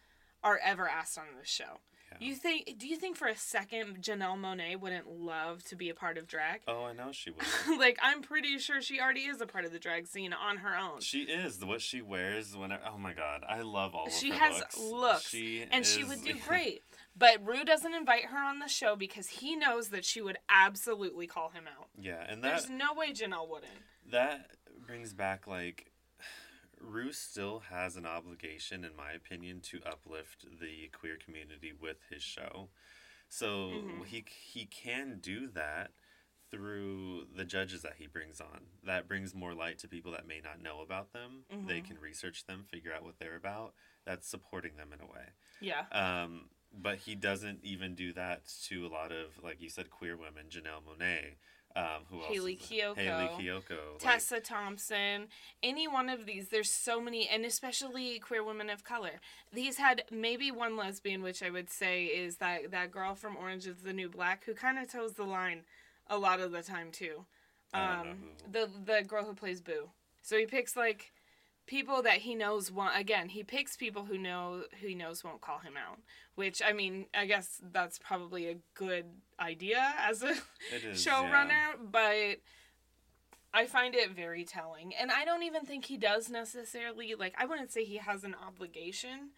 [0.44, 1.80] are ever asked on the show.
[2.20, 5.94] You think do you think for a second janelle monáe wouldn't love to be a
[5.94, 7.44] part of drag Oh, I know she would.
[7.80, 10.76] like i'm pretty sure she already is a part of the drag scene on her
[10.78, 12.84] own she is what she wears whenever.
[12.92, 14.78] Oh my god, I love all of She has looks.
[14.80, 16.84] looks, She and she would do great
[17.16, 21.28] but ru doesn't invite her on the show because he knows that she would absolutely
[21.28, 23.72] call him out yeah, and that there's no way janelle wouldn't
[24.12, 24.52] that
[24.86, 25.92] brings back like
[26.80, 32.22] Ru still has an obligation, in my opinion, to uplift the queer community with his
[32.22, 32.70] show.
[33.30, 34.06] So Mhm.
[34.06, 35.92] he he can do that
[36.50, 38.62] through the judges that he brings on.
[38.86, 41.46] That brings more light to people that may not know about them.
[41.66, 41.88] They Mhm.
[41.88, 43.74] can research them, figure out what they're about.
[44.06, 45.34] That's supporting them in a way.
[45.60, 49.90] yeah Um, but he doesn't even do that to a lot of, like you said,
[49.90, 50.46] queer women.
[50.50, 51.36] Janelle Monáe.
[51.76, 52.28] Um, who else?
[52.30, 52.56] Hayley?
[52.56, 52.98] Kiyoko.
[52.98, 53.70] Hayley Kiyoko.
[53.70, 55.28] like- Tessa Thompson,
[55.62, 59.22] any one of these, there's so many, and especially queer women of color.
[59.54, 63.68] These had maybe one lesbian, which I would say is that that girl from Orange
[63.68, 65.66] is the New Black, who kind of toes the line
[66.08, 67.26] a lot of the time too.
[67.74, 69.92] I don't know Um, the the girl who plays Boo.
[70.24, 71.12] So he picks like
[71.68, 73.00] people that he knows want.
[73.00, 76.00] Again, he picks people who know who he knows won't call him out.
[76.36, 79.06] Which I mean, I guess that's probably a good
[79.40, 80.32] idea as a
[80.74, 81.74] is showrunner, yeah.
[81.92, 82.38] but
[83.54, 84.94] I find it very telling.
[84.96, 88.36] And I don't even think he does necessarily like I wouldn't say he has an
[88.36, 89.32] obligation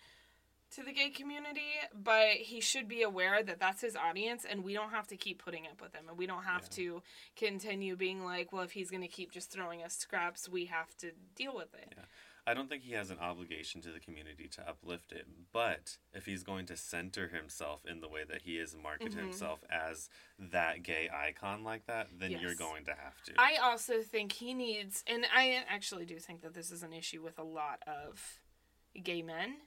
[0.75, 4.73] to the gay community, but he should be aware that that's his audience and we
[4.73, 6.75] don't have to keep putting up with him and we don't have Yeah.
[6.75, 7.03] to
[7.35, 10.95] continue being like, well, if he's going to keep just throwing us scraps, we have
[10.97, 11.93] to deal with it.
[11.97, 12.05] Yeah.
[12.47, 16.25] I don't think he has an obligation to the community to uplift it, but if
[16.25, 19.17] he's going to center himself in the way that he is market Mhm.
[19.19, 23.33] himself as that gay icon like that, then you're going to have to.
[23.37, 27.21] I also think he needs, and I actually do think that this is an issue
[27.21, 28.39] with a lot of
[29.03, 29.57] gay men,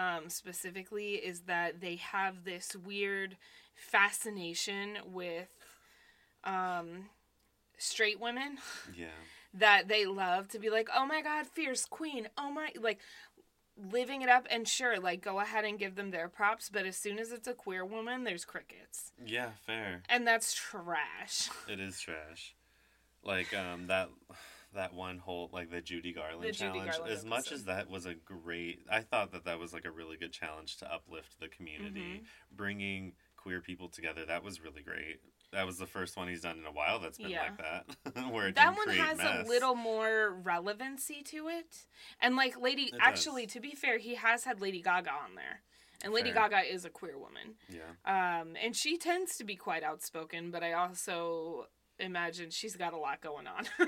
[0.00, 3.36] um, specifically, is that they have this weird
[3.74, 5.48] fascination with
[6.44, 7.10] um,
[7.76, 8.58] straight women
[8.96, 9.06] yeah.
[9.52, 12.98] that they love to be like, oh my god, fierce queen, oh my, like
[13.92, 14.46] living it up.
[14.50, 17.48] And sure, like go ahead and give them their props, but as soon as it's
[17.48, 19.12] a queer woman, there's crickets.
[19.24, 20.02] Yeah, fair.
[20.08, 21.50] And that's trash.
[21.68, 22.54] It is trash.
[23.22, 24.08] Like um that
[24.74, 26.90] that one whole like the Judy Garland The Judy challenge.
[26.92, 27.54] Garland as much episode.
[27.54, 30.76] as that was a great, I thought that that was like a really good challenge
[30.78, 32.56] to uplift the community, Mm-hmm.
[32.56, 34.24] bringing queer people together.
[34.26, 35.20] That was really great.
[35.52, 37.42] That was the first one he's done in a while that's been Yeah.
[37.42, 37.58] like
[38.14, 39.44] that, where it that one has mess.
[39.46, 41.86] a little more relevancy to it
[42.20, 43.54] and like lady It actually does.
[43.54, 45.62] to be fair he has had lady gaga on there
[46.04, 46.48] and lady Fair.
[46.48, 50.62] gaga is a queer woman Yeah, um and she tends to be quite outspoken but
[50.62, 51.66] i also
[52.00, 53.64] imagine she's got a lot going on.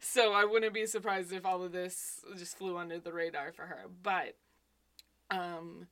[0.00, 3.62] So i wouldn't be surprised if all of this just flew under the radar for
[3.66, 3.86] her.
[4.02, 4.36] But
[5.30, 5.86] um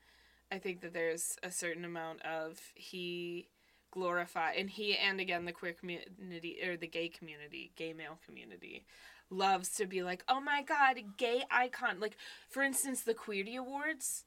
[0.53, 3.49] i think that there's a certain amount of he
[3.91, 8.85] glorify and he and again the queer community or the gay community gay male community
[9.31, 12.01] loves to be like oh my god gay icon.
[12.01, 12.17] Like
[12.51, 14.25] for instance the queerty awards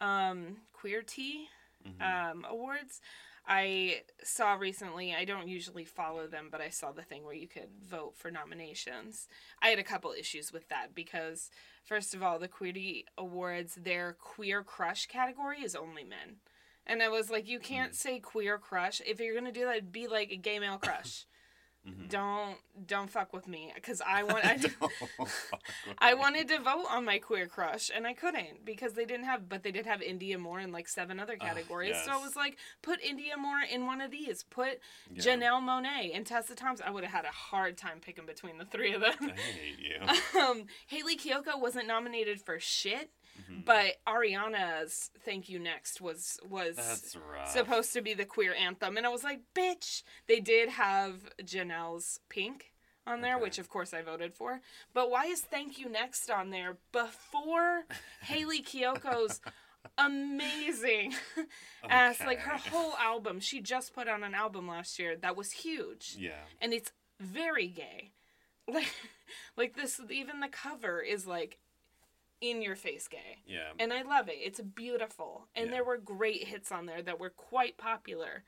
[0.00, 1.46] um queerty
[1.86, 2.02] Mhm.
[2.32, 3.00] um awards
[3.48, 7.48] i saw recently i don't usually follow them but i saw the thing where you
[7.48, 9.26] could vote for nominations.
[9.62, 11.50] I had a couple issues with that because
[11.84, 16.36] first of all the queerty awards their queer crush category is only men.
[16.86, 17.96] And i was like you can't mm-hmm.
[17.96, 19.00] say queer crush.
[19.06, 21.26] If you're gonna do that be like a gay male crush
[21.86, 22.08] Mhm.
[22.08, 24.92] don't don't fuck with me because i want I, Don't
[25.98, 29.48] I wanted to vote on my queer crush and I couldn't because they didn't have
[29.48, 31.96] but they did have Indya Moore in like seven other Ah, categories.
[32.04, 34.42] So I was like, put Indya Moore in one of these.
[34.44, 34.80] Put
[35.12, 35.22] Yeah.
[35.22, 36.86] Janelle Monáe and Tessa Thompson.
[36.86, 39.14] I would have had a hard time picking between the three of them.
[39.20, 40.40] I hate you.
[40.40, 43.64] um, Hayley Kiyoko wasn't nominated for shit, Mhm.
[43.64, 46.76] but Ariana's "Thank You Next" was was
[47.46, 50.02] supposed to be the queer anthem, and I was like, bitch.
[50.26, 52.62] They did have Janelle's "Pynk"
[53.06, 53.42] on there, Okay.
[53.42, 54.60] which of course I voted for.
[54.92, 57.84] But why is "Thank You Next" on there before
[58.22, 59.40] Hayley Kiyoko's
[59.96, 61.14] amazing
[61.88, 62.20] ass?
[62.20, 66.16] Like her whole album, she just put on an album last year that was huge
[66.18, 66.44] Yeah.
[66.60, 68.12] and it's very gay.
[68.70, 68.92] Like,
[69.56, 71.58] like this, even the cover is like
[72.40, 73.72] in your face gay, Yeah.
[73.78, 74.36] and I love it.
[74.38, 75.72] It's beautiful, and Yeah.
[75.72, 78.44] there were great hits on there that were quite popular.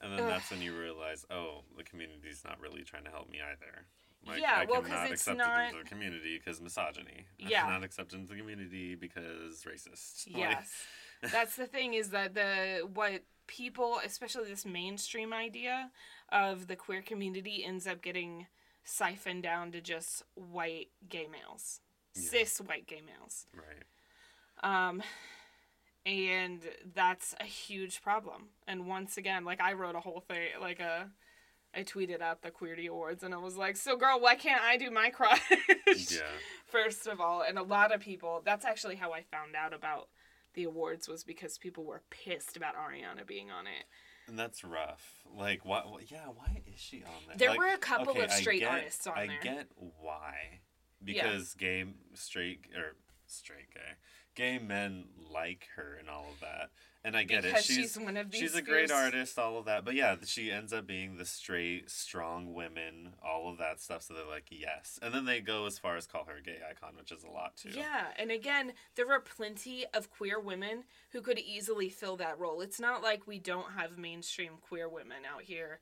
[0.00, 0.28] And then Ugh.
[0.28, 3.86] that's when you realize, oh, the community's not really trying to help me either.
[4.26, 7.26] Like, Yeah, I well, 'cause cannot it's accept not- into the community because misogyny.
[7.42, 7.62] I Yeah.
[7.64, 10.26] cannot accept into the community because racist.
[10.32, 10.86] Like, Yes,
[11.22, 15.92] that's the thing is that the what people, especially this mainstream idea
[16.30, 18.46] of the queer community, ends up getting
[18.84, 21.80] siphoned down to just white gay males,
[22.16, 22.28] Yeah.
[22.30, 23.46] cis white gay males.
[23.54, 23.84] right.
[24.62, 25.02] Um,
[26.06, 26.60] and
[26.94, 28.48] that's a huge problem.
[28.68, 31.10] And once again, like I wrote a whole thing, like a,
[31.74, 34.76] I tweeted out the Queerty Awards, and I was like, "So, girl, why can't I
[34.76, 35.42] do my crush?"
[36.10, 36.20] Yeah.
[36.66, 38.42] First of all, and a lot of people.
[38.44, 40.08] That's actually how I found out about
[40.54, 43.86] the awards was because people were pissed about Ariana being on it.
[44.28, 45.24] And that's rough.
[45.36, 45.82] Like, why?
[46.06, 47.36] Yeah, why is she on there?
[47.36, 49.38] There Like, were a couple okay, of straight get- artists on I there.
[49.40, 49.66] I get
[50.00, 50.60] why.
[51.04, 53.80] Because gay, straight, or straight gay,
[54.34, 56.70] gay men like her and all of that.
[57.06, 57.64] And I get because it.
[57.64, 58.40] She's, she's one of these.
[58.40, 59.84] she's a great fierce- artist, all of that.
[59.84, 64.02] But yeah, she ends up being the straight, strong women, all of that stuff.
[64.04, 64.98] So they're like, yes.
[65.02, 67.28] And then they go as far as call her a gay icon, which is a
[67.28, 67.68] lot too.
[67.74, 72.62] Yeah, and again, there are plenty of queer women who could easily fill that role.
[72.62, 75.80] It's not like we don't have mainstream queer women out here,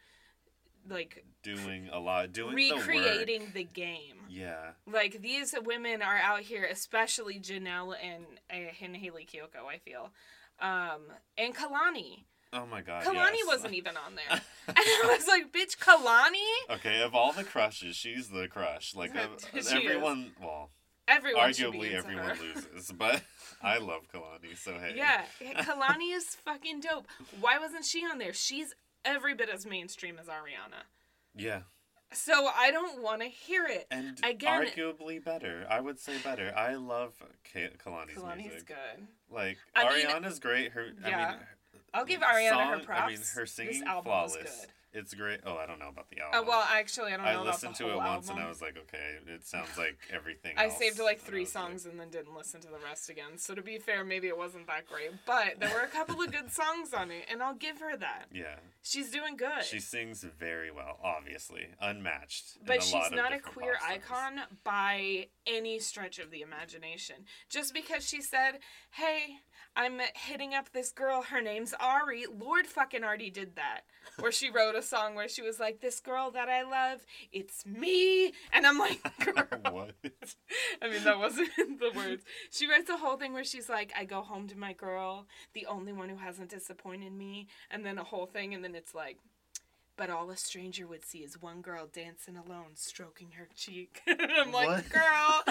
[0.88, 4.20] like Doing a lot, doing the recreating the, game.
[4.28, 4.72] Yeah.
[4.86, 9.66] Like these women are out here, especially Janelle and uh, and Hayley Kiyoko.
[9.68, 10.10] I feel,
[10.60, 11.00] um,
[11.36, 12.24] and Kehlani.
[12.52, 13.02] Oh my god.
[13.02, 13.46] Kehlani yes.
[13.48, 17.96] wasn't even on there, and I was like, "Bitch, Kehlani." Okay, of all the crushes,
[17.96, 18.94] she's the crush.
[18.94, 19.12] Like
[19.52, 19.72] She is.
[19.72, 20.70] everyone, well,
[21.08, 22.36] Everyone arguably everyone her.
[22.36, 23.22] loses, but
[23.60, 24.94] I love Kehlani, so hey.
[24.96, 27.06] Yeah, Kehlani is fucking dope.
[27.40, 28.32] Why wasn't she on there?
[28.32, 30.84] She's every bit as mainstream as Ariana.
[31.34, 31.62] Yeah.
[32.12, 33.86] So I don't want to hear it.
[33.90, 35.66] And Again- arguably better.
[35.70, 36.52] I would say better.
[36.56, 37.14] I love
[37.52, 38.66] Ka- Kehlani's Kehlani's music.
[38.66, 39.06] good.
[39.30, 40.72] Like I mean- Ariana's great.
[40.72, 41.30] Her I Yeah.
[41.30, 41.38] mean
[41.94, 43.00] I'll give Ariana her props.
[43.02, 44.36] I mean her singing this album flawless.
[44.36, 44.70] was good.
[44.94, 45.40] It's great.
[45.46, 46.48] Oh, I don't know about the Uh, album.
[46.48, 48.36] well, actually, I don't know I about listened the to it once album.
[48.36, 50.54] and I was like, okay, it sounds like everything.
[50.58, 53.38] I saved like three was like, songs and then didn't listen to the rest again.
[53.38, 56.30] So to be fair, maybe it wasn't that great, but there were a couple of
[56.30, 58.26] good songs on it, and I'll give her that.
[58.32, 59.64] yeah, She's doing good.
[59.64, 60.98] she sings very well.
[61.02, 62.58] Obviously, unmatched.
[62.66, 67.24] but a she's not a queer icon by any stretch of the imagination.
[67.48, 68.58] Just because she said,
[68.90, 69.36] "Hey,
[69.76, 71.22] I'm hitting up this girl.
[71.22, 73.82] Her name's Ari." Lorde fucking already did that.
[74.18, 77.00] Where she wrote a song where she was like, "This girl that I love,
[77.32, 79.94] it's me," and I'm like, "Girl." what?
[80.82, 82.24] I mean, that wasn't the words.
[82.50, 85.66] She writes a whole thing where she's like, I go home to my girl, the
[85.66, 87.48] only one who hasn't disappointed me.
[87.70, 89.18] And then a whole thing, and then it's like,
[89.96, 94.00] but all a stranger would see is one girl dancing alone, stroking her cheek.
[94.08, 94.88] I'm like, What?
[94.90, 95.44] girl.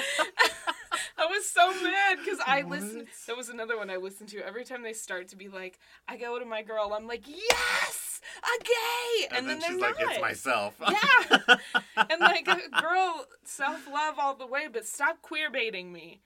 [1.21, 3.07] I was so mad because I listened.
[3.27, 4.45] That was another one I listened to.
[4.45, 8.21] Every time they start to be like, I go to my girl, I'm like, yes,
[8.37, 9.27] a gay.
[9.29, 10.11] And, And, then, then, she's they're like, not.
[10.13, 10.75] it's myself.
[10.81, 11.55] Yeah.
[12.09, 12.45] and like,
[12.81, 16.21] girl, self love all the way, but stop queer baiting me.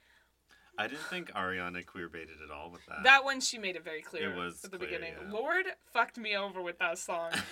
[0.77, 3.03] I didn't think Ariana queer baited at all with that.
[3.03, 5.13] That one she made it very clear It was at the clear, beginning.
[5.25, 5.31] yeah.
[5.31, 7.31] Lorde fucked me over with that song.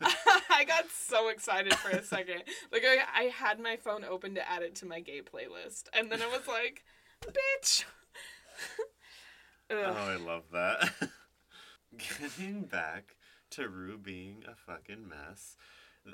[0.50, 2.42] I got so excited for a second.
[2.72, 6.10] Like I, I had my phone open to add it to my gay playlist, and
[6.10, 6.84] then it was like,
[7.24, 7.84] bitch.
[9.70, 10.90] Oh, I love that.
[12.20, 13.16] Getting back
[13.50, 15.56] to Ru being a fucking mess.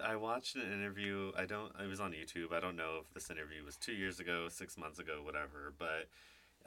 [0.05, 1.33] I watched an interview.
[1.37, 1.73] I don't.
[1.83, 2.53] It was on YouTube.
[2.53, 5.73] I don't know if this interview was two years ago, six months ago, whatever.
[5.79, 6.09] But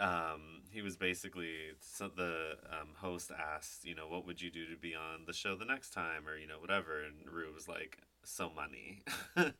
[0.03, 4.65] um, he was basically so the um, host asked, you know, what would you do
[4.67, 7.03] to be on the show the next time, or you know, whatever.
[7.03, 9.01] And Ru was like, so money.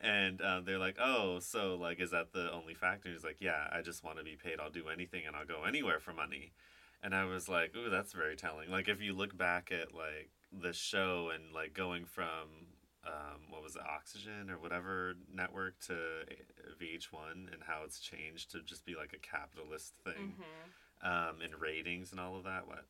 [0.00, 3.10] and um, they're like, oh, so like, is that the only factor?
[3.10, 4.58] He's like, yeah, I just want to be paid.
[4.58, 6.52] I'll do anything, and I'll go anywhere for money.
[7.02, 8.70] And I was like, ooh, that's very telling.
[8.70, 12.71] Like, if you look back at like the show and like going from
[13.04, 15.94] um, what was it, Oxygen or whatever network to
[16.80, 21.08] VH1 and how it's changed to just be like a capitalist thing Mhm.
[21.08, 22.66] um, and ratings and all of that.
[22.66, 22.86] What?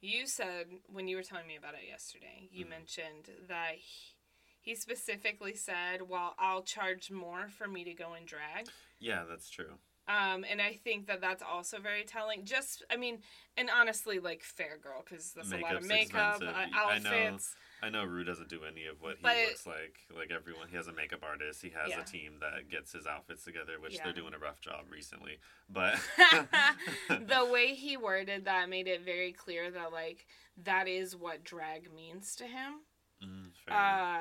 [0.00, 2.70] You said when you were telling me about it yesterday, you Mhm.
[2.70, 4.16] mentioned that he,
[4.60, 9.48] he specifically said, "Well, I'll charge more for me to go and drag." Yeah, that's
[9.48, 9.78] true.
[10.06, 12.44] Um, and I think that that's also very telling.
[12.44, 13.20] Just, I mean,
[13.56, 17.08] and honestly, like fair girl, because that's a lot of makeup, uh, I know.
[17.10, 17.54] outfits.
[17.82, 19.98] I know Ru doesn't do any of what he But- looks like.
[20.14, 21.62] Like everyone, he has a makeup artist.
[21.62, 22.00] He has Yeah.
[22.00, 24.04] a team that gets his outfits together, which Yeah.
[24.04, 25.38] they're doing a rough job recently.
[25.68, 25.98] But
[27.08, 31.92] the way he worded that made it very clear that like that is what drag
[31.92, 32.80] means to him.
[33.22, 33.76] Mm, fair.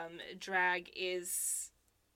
[0.06, 1.72] Um, drag is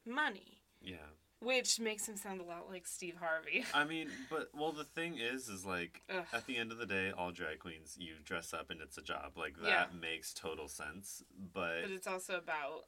[0.06, 0.98] money, yeah.
[1.40, 3.64] Which makes him sound a lot like Steve Harvey.
[3.74, 6.26] I mean, but well, the thing is, is like Ugh.
[6.34, 9.04] at the end of the day, all drag queens you dress up and it's a
[9.04, 9.34] job.
[9.38, 9.86] Like that Yeah.
[10.00, 11.24] makes total sense.
[11.54, 12.86] But but it's also about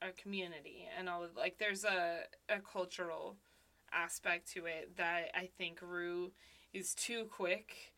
[0.00, 3.36] a community and all of like there's a a cultural
[3.92, 6.32] aspect to it that I think Ru
[6.72, 7.92] is too quick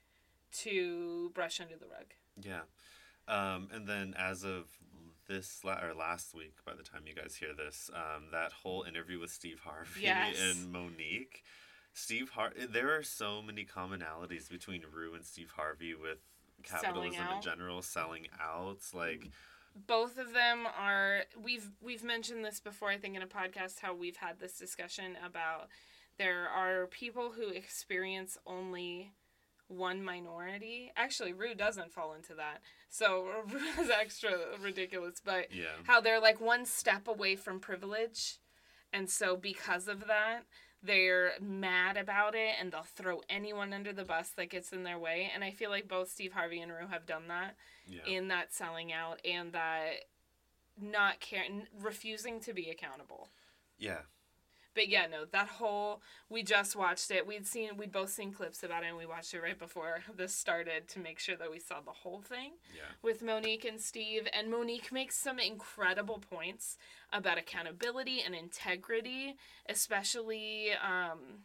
[0.55, 2.13] to brush under the rug.
[2.43, 2.63] yeah,
[3.29, 4.67] um, and then as of
[5.29, 8.83] this la- or last week, by the time you guys hear this, um, that whole
[8.83, 10.37] interview with Steve Harvey Yes.
[10.41, 11.43] and Mo'Nique.
[11.97, 16.19] Steve Har there are so many commonalities between Ru and Steve Harvey with
[16.65, 19.31] capitalism in general, selling out, like
[19.87, 23.95] both of them are we've we've mentioned this before I think in a podcast how
[23.95, 25.69] we've had this discussion about
[26.19, 29.13] there are people who experience only
[29.69, 30.93] one minority.
[30.97, 32.61] Actually, Ru doesn't fall into that.
[32.91, 35.65] So Ru is extra ridiculous, but yeah.
[35.85, 38.39] how they're like one step away from privilege.
[38.93, 40.43] And so because of that,
[40.83, 44.99] they're mad about it and they'll throw anyone under the bus that gets in their
[44.99, 45.31] way.
[45.35, 48.05] And I feel like both Steve Harvey and Ru have done that Yeah.
[48.07, 50.05] in that selling out and that
[50.81, 53.29] not caring, refusing to be accountable.
[53.79, 54.01] yeah.
[54.75, 57.27] But yeah, no, that whole we just watched it.
[57.27, 60.35] We'd seen we'd both seen clips about it and we watched it right before this
[60.35, 62.83] started to make sure that we saw the whole thing Yeah.
[63.03, 64.27] with Mo'Nique and Steve.
[64.33, 66.77] And Mo'Nique makes some incredible points
[67.13, 69.37] about accountability and integrity,
[69.69, 71.45] especially um,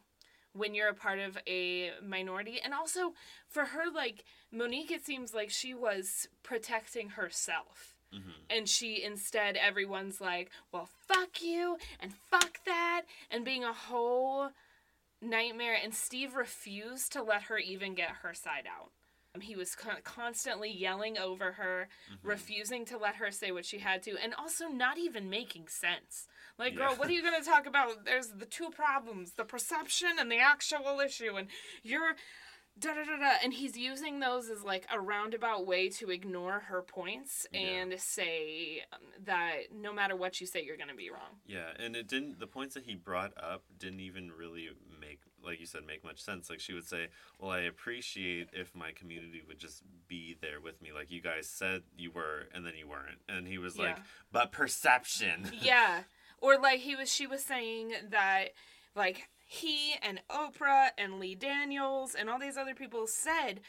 [0.53, 2.59] when you're a part of a minority.
[2.63, 3.13] And also
[3.47, 7.95] for her, like, Mo'Nique, it seems like she was protecting herself.
[8.11, 13.73] Hmm And she instead, everyone's like, well, fuck you and fuck that, and being a
[13.73, 14.49] whole
[15.21, 15.77] nightmare.
[15.81, 18.91] And Steve refused to let her even get her side out.
[19.35, 22.27] Um, He was con- constantly yelling over her, Mm-hmm.
[22.27, 26.27] refusing to let her say what she had to, and also not even making sense.
[26.57, 28.03] Like, girl, what are you going to talk about?
[28.05, 31.47] There's the two problems the perception and the actual issue, and
[31.83, 32.15] you're.
[32.77, 33.31] Da, da, da, da.
[33.43, 37.59] And he's using those as like a roundabout way to ignore her points Yeah.
[37.59, 41.39] and say um, that no matter what you say, you're going to be wrong.
[41.45, 42.39] Yeah, and it didn't.
[42.39, 44.69] The points that he brought up didn't even really
[45.01, 46.49] make, like you said, make much sense.
[46.49, 47.07] Like she would say,
[47.37, 50.91] "Well, I appreciate if my community would just be there with me.
[50.93, 53.97] Like you guys said you were, and then you weren't." And he was like,
[54.31, 56.03] "But perception." yeah
[56.41, 58.51] or like he was she was saying that
[58.95, 63.59] like he and oprah and lee daniels and all these other people said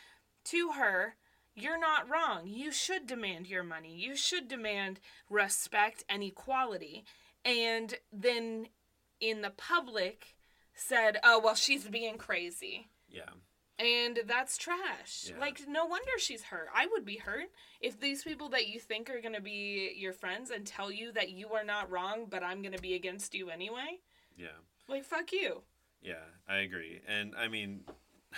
[0.44, 1.14] to her
[1.54, 5.00] you're not wrong you should demand your money you should demand
[5.30, 7.02] respect and equality
[7.46, 8.66] and then
[9.20, 10.34] in the public
[10.74, 13.30] said oh well she's being crazy yeah,
[13.80, 15.26] and that's trash.
[15.30, 15.40] Yeah.
[15.40, 16.68] Like, no wonder she's hurt.
[16.74, 17.46] I would be hurt
[17.80, 21.12] if these people that you think are going to be your friends and tell you
[21.12, 24.00] that you are not wrong, but I'm going to be against you anyway.
[24.36, 24.48] yeah,
[24.86, 25.62] Like, fuck you.
[26.02, 26.14] Yeah.
[26.48, 27.84] I agree, and I mean.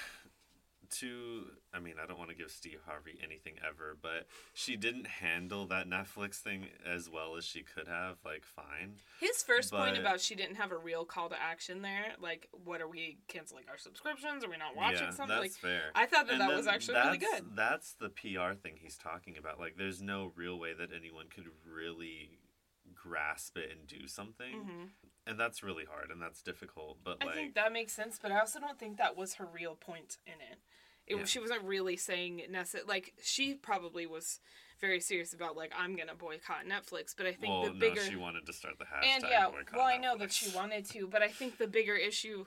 [1.00, 5.06] To, I mean, I don't want to give Steve Harvey anything ever, but she didn't
[5.06, 8.18] handle that Netflix thing as well as she could have.
[8.26, 8.96] Like, fine.
[9.18, 12.82] His first point about she didn't have a real call to action there, like, what
[12.82, 14.44] are we canceling our subscriptions?
[14.44, 15.28] Are we not watching yeah, something?
[15.28, 15.82] that's Like, fair.
[15.94, 17.44] I thought that And that was actually really good.
[17.54, 19.58] That's the PR thing he's talking about.
[19.58, 22.38] Like, there's no real way that anyone could really
[22.94, 24.84] grasp it and do something, hmm
[25.26, 26.98] and that's really hard and that's difficult.
[27.04, 29.46] But I like, think that makes sense, but I also don't think that was her
[29.46, 30.58] real point in it.
[31.06, 31.24] it Yeah.
[31.24, 34.40] She wasn't really saying necessarily, like, she probably was
[34.80, 38.02] very serious about, like, I'm going to boycott Netflix, but I think well, the bigger.
[38.02, 39.14] no, she wanted to start the hashtag.
[39.14, 42.46] and yeah, well, I know that she wanted to, but I think the bigger issue,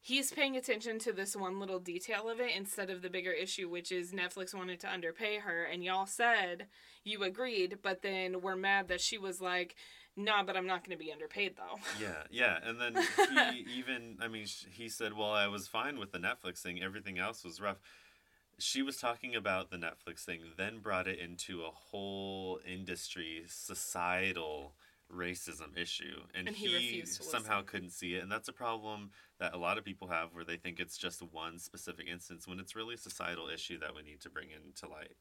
[0.00, 3.68] he's paying attention to this one little detail of it instead of the bigger issue,
[3.68, 6.68] which is Netflix wanted to underpay her, and y'all said
[7.04, 9.76] you agreed, but then we're mad that she was like,
[10.18, 11.78] nah, but I'm not going to be underpaid though.
[12.00, 12.96] Yeah, yeah, and then
[13.52, 16.82] he even, I mean, he said, "Well, I was fine with the Netflix thing.
[16.82, 17.78] Everything else was rough."
[18.58, 24.74] She was talking about the Netflix thing, then brought it into a whole industry, societal
[25.12, 29.54] racism issue, and, And he he, somehow couldn't see it, and that's a problem that
[29.54, 32.74] a lot of people have, where they think it's just one specific instance when it's
[32.76, 35.16] really a societal issue that we need to bring into light.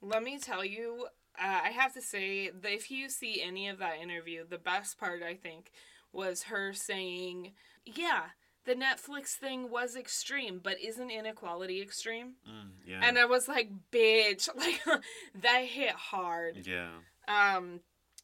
[0.00, 1.08] Let me tell you,
[1.42, 4.98] uh, I have to say that if you see any of that interview, the best
[4.98, 5.70] part I think
[6.12, 7.52] was her saying,
[7.84, 8.26] "Yeah,
[8.64, 13.70] the Netflix thing was extreme, but isn't inequality extreme?" Mm, yeah, And I was like,
[13.92, 14.82] "Bitch, like
[15.42, 16.90] that hit hard." yeah,
[17.28, 17.80] Um,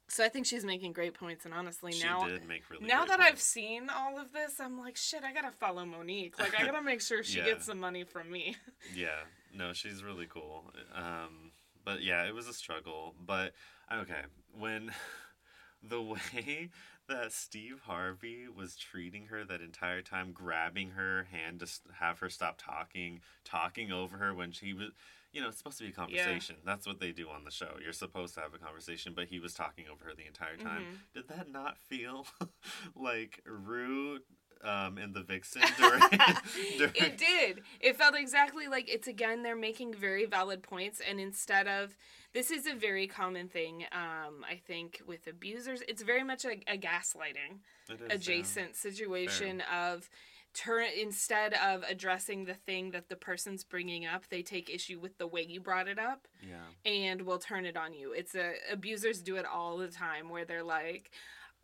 [0.08, 2.24] so I think she's making great points, and honestly, she now.
[2.24, 2.40] really.
[2.80, 6.38] Now that I've seen all of this, I'm like, shit, I gotta follow Mo'Nique.
[6.38, 7.44] Like, I gotta make sure she Yeah.
[7.46, 8.56] gets some money from me.
[8.94, 9.20] Yeah,
[9.52, 10.70] no, she's really cool.
[10.94, 11.43] Um,
[11.84, 13.14] but yeah, it was a struggle.
[13.24, 13.52] But
[13.92, 14.22] okay,
[14.52, 14.92] when
[15.82, 16.70] the way
[17.08, 21.66] that Steve Harvey was treating her that entire time, grabbing her hand to
[21.98, 24.88] have her stop talking, talking over her when she was,
[25.32, 26.56] you know, it's supposed to be a conversation.
[26.64, 27.76] That's what they do on the show.
[27.82, 30.82] You're supposed to have a conversation, but he was talking over her the entire time.
[30.82, 31.14] Mhm.
[31.14, 32.26] Did that not feel
[32.94, 34.20] like Ru
[34.64, 36.00] um, and the Vixen during?
[36.78, 37.62] during it did.
[37.80, 41.96] It felt exactly like it's again they're making very valid points and instead of
[42.32, 46.52] this is a very common thing um I think with abusers it's very much a,
[46.66, 47.60] a gaslighting
[47.90, 48.06] is, yeah.
[48.14, 50.08] adjacent situation of
[50.54, 55.18] turn instead of addressing the thing that the person's bringing up they take issue with
[55.18, 56.90] the way you brought it up Yeah.
[56.90, 58.12] and will turn it on you.
[58.12, 61.10] It's a abusers do it all the time where they're like,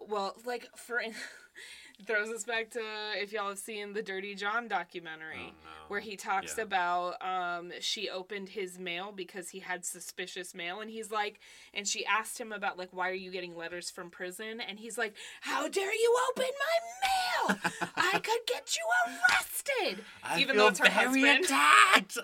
[0.01, 1.01] well, like for
[2.07, 2.81] throws us back to
[3.17, 5.71] if y'all have seen the Dirty John documentary Oh, no.
[5.89, 6.65] where he talks Yeah.
[6.65, 11.41] about um she opened his mail because he had suspicious mail and he's like
[11.75, 14.97] and she asked him about like why are you getting letters from prison and he's
[14.99, 17.59] like how dare you open my mail
[17.97, 21.45] I could get you arrested I even though it's her very husband.
[21.45, 22.19] attacked.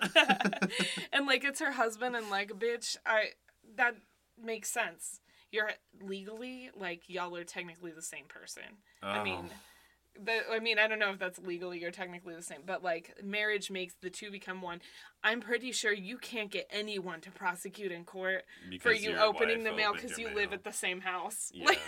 [1.13, 3.29] and like it's her husband and like bitch i
[3.75, 3.95] that
[4.41, 5.19] makes sense
[5.51, 5.71] you're
[6.01, 8.63] legally like y'all are technically the same person
[9.01, 10.23] i mean Oh.
[10.23, 13.13] the, I mean, I don't know if that's legally or technically the same, but like
[13.23, 14.81] marriage makes the two become one.
[15.23, 18.43] I'm pretty sure you can't get anyone to prosecute in court
[18.81, 21.51] for you opening the mail because you your live at the same house.
[21.53, 21.65] Yeah.
[21.67, 21.81] Like,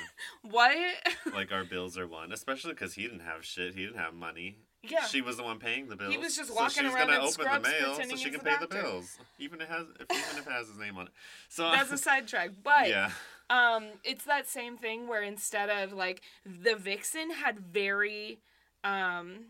[0.44, 0.78] what?
[1.34, 3.74] like our bills are one, especially because he didn't have shit.
[3.74, 4.58] He didn't have money.
[4.84, 5.06] Yeah.
[5.06, 6.14] She was the one paying the bills.
[6.14, 8.30] He was just so walking she's around gonna in open scrubs the mail so she
[8.30, 8.82] can pay the doctor.
[8.82, 11.14] bills, even it has if, even if it has his name on it.
[11.50, 12.52] So That's a sidetrack.
[12.64, 13.12] But yeah,
[13.50, 18.40] um it's that same thing where instead of like the vixen had very
[18.84, 19.48] um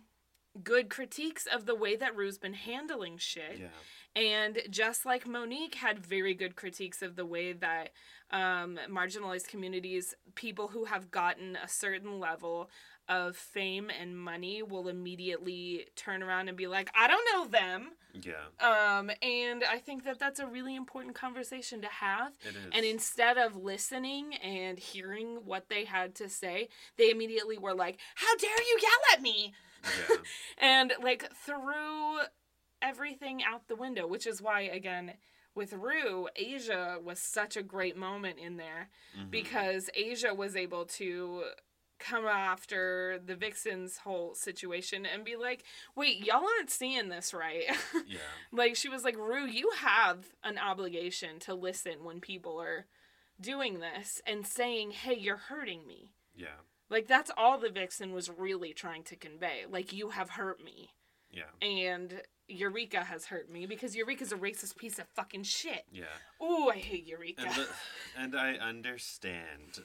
[0.63, 3.67] good critiques of the way that ru's been handling shit yeah,
[4.15, 7.91] And just like Mo'Nique had very good critiques of the way that
[8.31, 12.69] um, marginalized communities, people who have gotten a certain level
[13.09, 17.91] of fame and money will immediately turn around and be like, I don't know them.
[18.13, 22.33] Yeah, Um, and I think that that's a really important conversation to have.
[22.41, 22.71] it is.
[22.71, 27.97] And instead of listening and hearing what they had to say, they immediately were like,
[28.15, 29.53] How dare you yell at me?
[29.83, 30.15] yeah.
[30.57, 32.19] And like threw
[32.81, 35.13] everything out the window, which is why, again,
[35.55, 39.29] with Ru, Asia was such a great moment in there Mhm.
[39.31, 41.43] because Asia was able to
[41.99, 45.63] come after the Vixen's whole situation and be like,
[45.95, 47.65] wait, y'all aren't seeing this right.
[48.07, 48.19] yeah,
[48.51, 52.85] like, she was like, Ru, you have an obligation to listen when people are
[53.39, 56.11] doing this and saying, hey, you're hurting me.
[56.35, 56.47] yeah,
[56.89, 59.65] Like, that's all the Vixen was really trying to convey.
[59.69, 60.89] Like, you have hurt me.
[61.31, 65.83] yeah, And Eureka has hurt me because Eureka's a racist piece of fucking shit.
[65.91, 66.05] yeah.
[66.43, 67.43] Ooh, I hate Eureka.
[67.45, 67.67] And, the,
[68.17, 69.79] and I understand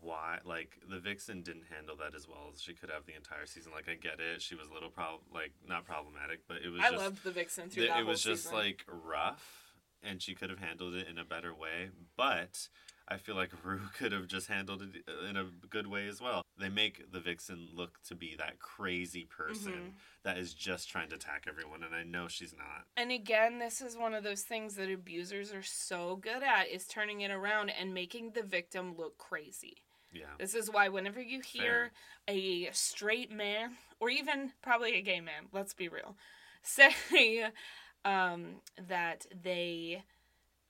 [0.00, 3.46] why, like, the Vixen didn't handle that as well as she could have the entire
[3.46, 3.72] season.
[3.72, 4.42] Like, I get it.
[4.42, 7.30] She was a little prob, like, not problematic, but it was I just, loved the
[7.30, 8.56] Vixen through th- that it was just, season.
[8.58, 11.90] like, rough, and she could have handled it in a better way.
[12.16, 12.68] But
[13.10, 16.20] I feel like Ru could have just handled it uh, in a good way as
[16.20, 16.42] well.
[16.58, 19.92] They make the Vixen look to be that crazy person Mhm.
[20.24, 22.86] that is just trying to attack everyone, and I know she's not.
[22.96, 26.86] And again, this is one of those things that abusers are so good at is
[26.86, 29.84] turning it around and making the victim look crazy.
[30.12, 30.26] Yeah.
[30.38, 31.92] This is why whenever you hear
[32.26, 36.16] a straight man or even probably a gay man, let's be real,
[36.62, 37.50] say
[38.04, 40.02] um, that they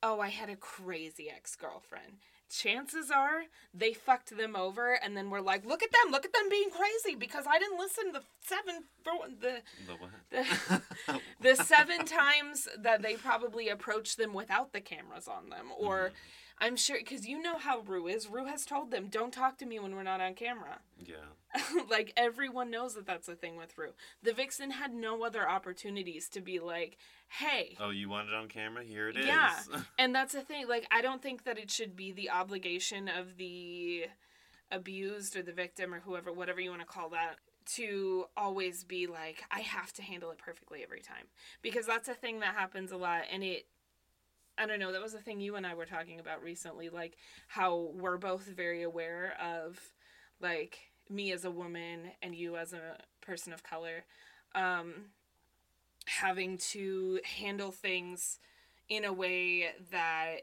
[0.03, 2.19] oh, I had a crazy ex-girlfriend.
[2.51, 3.43] Chances are
[3.75, 6.71] they fucked them over and then we're like, look at them, look at them being
[6.71, 10.81] crazy because I didn't listen the seven the The what?
[11.11, 11.21] the,
[11.57, 16.15] the seven times that they probably approached them without the cameras on them or mm-hmm.
[16.61, 19.67] I'm sure because you know how ru is ru has told them don't talk to
[19.67, 21.17] me when we're not on camera yeah.
[21.91, 23.91] like everyone knows that that's the thing with ru
[24.23, 26.97] the vixen had no other opportunities to be like
[27.29, 28.83] hey Oh, you want it on camera?
[28.83, 29.27] Here it is.
[29.27, 29.55] Yeah.
[29.99, 33.37] and that's the thing like i don't think that it should be the obligation of
[33.37, 34.05] the
[34.71, 39.07] abused or the victim or whoever whatever you want to call that to always be
[39.07, 41.27] like i have to handle it perfectly every time
[41.63, 43.67] because that's a thing that happens a lot and it
[44.59, 47.17] i don't know that was a thing you and i were talking about recently like
[47.49, 49.79] how we're both very aware of
[50.41, 50.79] like
[51.11, 54.05] me as a woman and you as a person of color
[54.55, 54.93] um
[56.07, 58.39] having to handle things
[58.89, 60.37] in a way that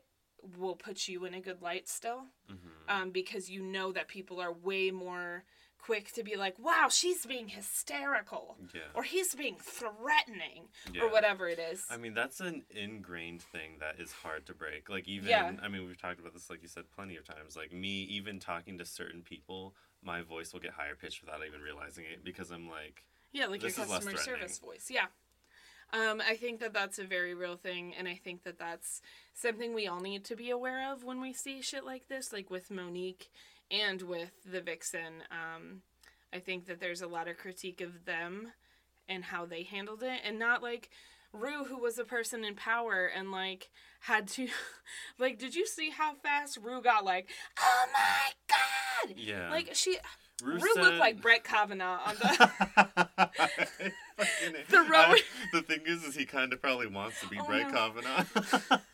[0.57, 2.71] will put you in a good light still Mhm.
[2.87, 5.43] um, because you know that people are way more
[5.85, 8.81] quick to be like wow she's being hysterical Yeah.
[8.95, 11.03] or he's being threatening yeah.
[11.03, 14.89] or whatever it is I mean, that's an ingrained thing that is hard to break.
[14.89, 15.51] Like, even, Yeah.
[15.61, 17.55] I mean, we've talked about this, like you said, plenty of times.
[17.55, 21.61] Like, me, even talking to certain people, my voice will get higher pitched without even
[21.61, 25.07] realizing it because I'm like, yeah like your customer service voice yeah
[25.93, 29.01] um, I think that that's a very real thing, and I think that that's
[29.33, 32.49] something we all need to be aware of when we see shit like this, like
[32.49, 33.29] with Mo'Nique
[33.71, 35.23] and with the Vixen.
[35.31, 35.81] Um,
[36.33, 38.51] I think that there's a lot of critique of them
[39.07, 40.89] and how they handled it, and not like
[41.31, 43.69] Ru, who was a person in power and like
[44.01, 44.47] had to,
[45.19, 47.05] like, did you see how fast Ru got?
[47.05, 49.15] Like, oh my god!
[49.17, 49.49] yeah.
[49.49, 49.97] Like she,
[50.43, 53.91] Ru Ru looked like Brett Kavanaugh on the.
[54.17, 54.25] The
[54.95, 57.73] I- the thing is, is he kind of probably wants to be Oh, Brett no.
[57.73, 58.79] Kavanaugh.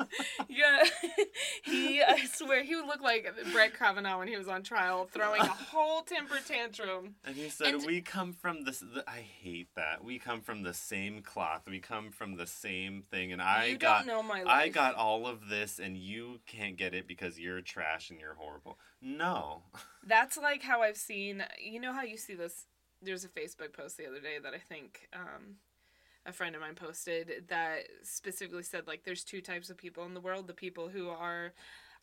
[0.49, 0.84] Yeah,
[1.63, 2.01] he.
[2.03, 5.45] I swear he would look like Brett Kavanaugh when he was on trial, throwing a
[5.45, 7.15] whole temper tantrum.
[7.24, 8.80] and he said, And- "We come from this.
[8.80, 10.03] The, I hate that.
[10.03, 11.61] We come from the same cloth.
[11.67, 14.47] We come from the same thing." And I got, don't know my life.
[14.53, 18.36] I got all of this, and you can't get it because you're trash and you're
[18.36, 18.78] horrible.
[19.01, 19.63] No.
[20.05, 21.43] That's like how I've seen.
[21.63, 22.65] You know how you see this.
[23.02, 25.56] There's a Facebook post the other day that I think um,
[26.26, 30.14] a friend of mine posted that specifically said like there's two types of people in
[30.14, 31.54] the world: the people who are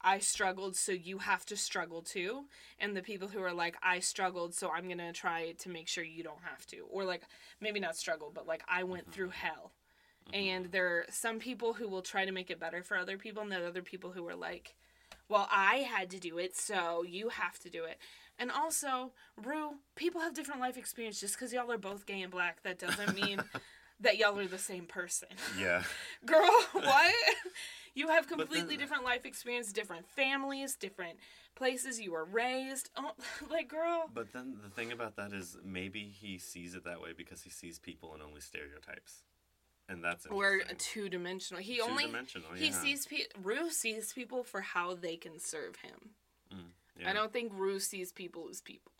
[0.00, 2.44] I struggled, so you have to struggle too.
[2.78, 5.88] And the people who are like, I struggled, so I'm going to try to make
[5.88, 6.86] sure you don't have to.
[6.90, 7.22] Or like,
[7.60, 9.72] maybe not struggle, but like, I went through hell.
[10.32, 13.42] And there are some people who will try to make it better for other people,
[13.42, 14.74] and there are other people who are like,
[15.28, 17.98] well, I had to do it, so you have to do it.
[18.38, 19.12] And also,
[19.42, 21.20] Ru, people have different life experience.
[21.20, 23.40] Just because y'all are both gay and black, that doesn't mean
[24.00, 25.28] that y'all are the same person.
[25.60, 25.82] Yeah.
[26.26, 27.14] Girl, what?
[27.94, 31.18] You have then- completely different life experience, different families, different
[31.56, 32.90] places you were raised.
[32.96, 33.10] Oh,
[33.50, 34.08] like, girl.
[34.14, 37.50] But then the thing about that is maybe he sees it that way because he
[37.50, 39.24] sees people in only stereotypes.
[39.88, 40.30] and that's it.
[40.30, 41.60] or two dimensional.
[41.60, 42.72] He only Two-dimensional, he yeah.
[42.80, 46.10] sees pe- Ru sees people for how they can serve him.
[46.54, 46.70] Mm.
[46.98, 47.10] Yeah.
[47.10, 48.92] I don't think Ru sees people as people.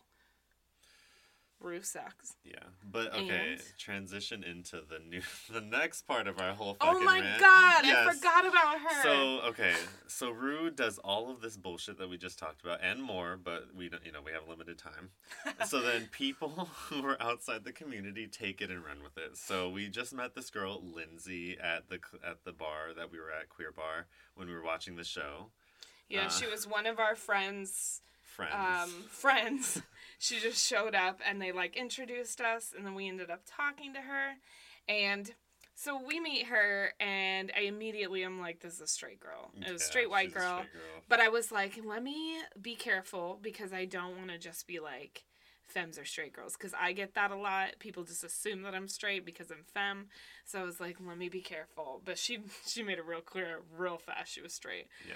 [1.61, 2.35] Ru sucks.
[2.45, 2.53] Yeah,
[2.89, 3.51] but okay.
[3.53, 3.61] And?
[3.77, 5.21] Transition into the new,
[5.51, 7.39] the next part of our whole Oh my rant.
[7.39, 9.03] god, I forgot about her.
[9.03, 9.73] So okay,
[10.07, 13.67] so Ru does all of this bullshit that we just talked about and more, but
[13.75, 15.09] we don't, you know, we have limited time.
[15.67, 16.49] so then people
[16.89, 19.35] who are outside the community take it and run with it.
[19.35, 23.31] So we just met this girl Lindsay at the at the bar that we were
[23.31, 25.51] at Queer Bar when we were watching the show.
[26.09, 28.01] Yeah, uh, she was one of our friends.
[28.23, 28.53] Friends.
[28.53, 29.81] Um, friends.
[30.19, 33.93] she just showed up and they like introduced us, and then we ended up talking
[33.93, 34.33] to her,
[34.87, 35.31] and.
[35.75, 39.51] So we meet her, and I immediately I'm like, "This is a straight girl.
[39.55, 41.03] It was a Yeah, straight white girl." straight girl.
[41.07, 44.81] But I was like, let me be careful because I don't want to just be
[44.81, 45.23] like,
[45.69, 46.57] femmes are straight girls.
[46.57, 47.79] Because I get that a lot.
[47.79, 50.07] People just assume that I'm straight because I'm femme.
[50.45, 52.01] So I was like, let me be careful.
[52.03, 54.87] But she she made it real clear, real fast, she was straight.
[55.07, 55.15] Yeah.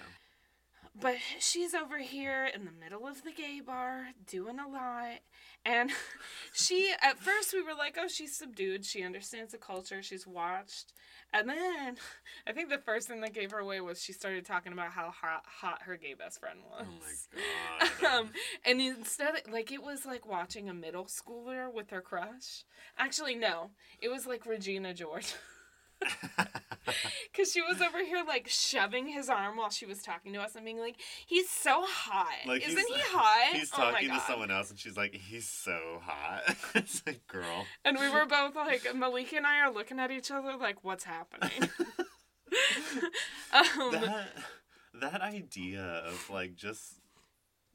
[1.00, 5.20] But she's over here in the middle of the gay bar doing a lot.
[5.66, 5.92] And
[6.54, 8.86] she, at first, we were like, oh, she's subdued.
[8.86, 10.04] She understands the culture.
[10.04, 10.94] She's watched.
[11.34, 11.98] And then
[12.48, 15.10] I think the first thing that gave her away was she started talking about how
[15.10, 16.86] hot, hot her gay best friend was.
[16.88, 18.14] Oh my god.
[18.20, 18.30] um,
[18.64, 22.66] and instead, like, it was like watching a middle schooler with her crush.
[23.00, 23.72] Actually, no.
[24.00, 25.34] It was like Regina George.
[27.32, 30.56] Because she was over here, like, shoving his arm while she was talking to us
[30.56, 32.46] and being like, he's so hot.
[32.46, 33.56] Like, Isn't he hot?
[33.56, 37.66] He's Oh talking to someone else, and she's like, "He's so hot." it's like, girl.
[37.86, 41.06] And we were both like, Malika and I are looking at each other like, what's
[41.06, 41.70] happening?
[43.54, 44.28] um, that
[45.02, 47.00] that idea of like just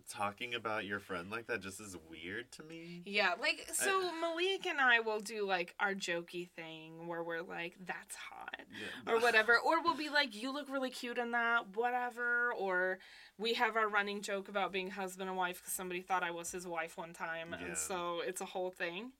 [0.08, 3.02] talking about your friend like that just is weird to me.
[3.04, 7.76] yeah, like, so Malik and I will do like our jokey thing where we're like,
[7.86, 8.56] that's hot.
[9.06, 9.58] Yeah, or whatever.
[9.58, 12.52] Or we'll be like, you look really cute in that, whatever.
[12.58, 12.98] Or
[13.38, 16.50] we have our running joke about being husband and wife because somebody thought I was
[16.50, 17.54] his wife one time.
[17.58, 17.66] Yeah.
[17.66, 19.12] And so it's a whole thing.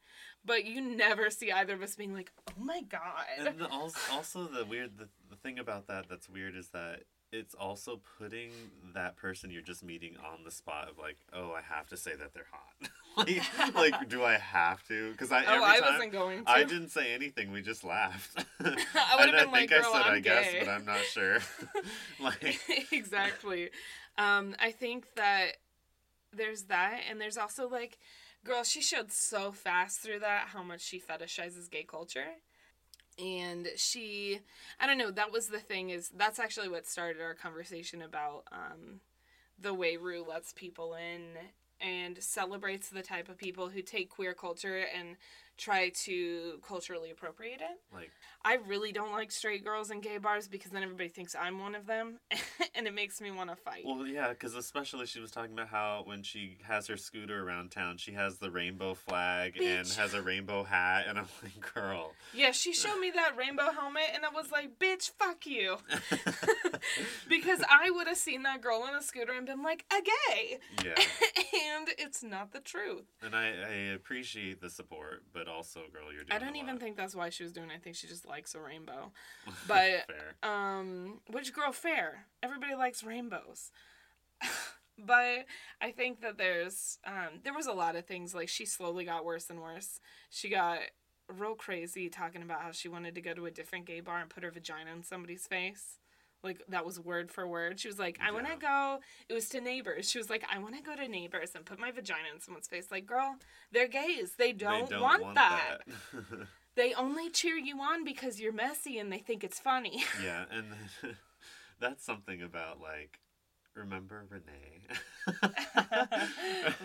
[0.44, 3.24] But you never see either of us being like, oh my God.
[3.38, 7.02] And the, also, also the weird the, the thing about that that's weird is that
[7.32, 8.50] it's also putting
[8.94, 12.12] that person you're just meeting on the spot of like, oh, I have to say
[12.14, 12.90] that they're hot.
[13.16, 15.12] like, like, do I have to?
[15.12, 16.50] Because I oh, every I time wasn't going to.
[16.50, 17.52] I didn't say anything.
[17.52, 18.44] We just laughed.
[18.60, 20.84] I would've And been like, think "Girl, I said I'm I guess, gay." but I'm
[20.84, 21.38] not sure.
[22.20, 22.60] like,
[22.92, 23.70] exactly.
[24.16, 25.52] Um, I think that
[26.32, 27.98] there's that, and there's also like,
[28.44, 32.26] girl, she showed so fast through that how much she fetishizes gay culture.
[33.18, 34.40] And she,
[34.78, 38.44] I don't know, that was the thing, is that's actually what started our conversation about
[38.52, 39.00] um,
[39.60, 41.36] the way Ru lets people in
[41.80, 45.16] and celebrates the type of people who take queer culture and
[45.58, 47.80] try to culturally appropriate it.
[47.92, 48.10] like
[48.44, 51.74] I really don't like straight girls in gay bars because then everybody thinks I'm one
[51.74, 52.20] of them,
[52.74, 53.82] and it makes me want to fight.
[53.84, 57.72] Well, yeah, because especially she was talking about how when she has her scooter around
[57.72, 62.12] town, she has the rainbow flag and has a rainbow hat, and I'm like, girl.
[62.32, 65.78] yeah, she showed me that rainbow helmet, and I was like, "Bitch, fuck you,"
[67.28, 70.58] because I would have seen that girl on a scooter and been like, "A gay,"
[70.84, 70.94] yeah,
[71.76, 73.04] and it's not the truth.
[73.22, 76.40] and I, I appreciate the support, but also, girl, you're doing.
[76.40, 77.70] I don't even think that's why she was doing.
[77.70, 77.74] it.
[77.74, 79.12] I think she just likes a rainbow.
[79.66, 80.34] But fair.
[80.42, 82.26] um, which girl fair?
[82.42, 83.70] Everybody likes rainbows.
[84.98, 85.46] but
[85.80, 89.24] I think that there's um, there was a lot of things like she slowly got
[89.24, 90.00] worse and worse.
[90.30, 90.78] She got
[91.28, 94.30] real crazy talking about how she wanted to go to a different gay bar and
[94.30, 95.98] put her vagina in somebody's face.
[96.42, 97.80] Like that was word for word.
[97.80, 100.08] She was like, "I want to go." It was to neighbors.
[100.08, 102.68] She was like, "I want to go to neighbors and put my vagina in someone's
[102.68, 103.36] face." Like, girl,
[103.72, 104.32] they're gays.
[104.38, 105.80] They don't, they don't want, that.
[105.86, 106.46] that.
[106.76, 110.04] They only cheer you on because you're messy and they think it's funny.
[110.22, 110.66] yeah, and
[111.80, 113.18] that's something about like,
[113.78, 114.78] remember Renee?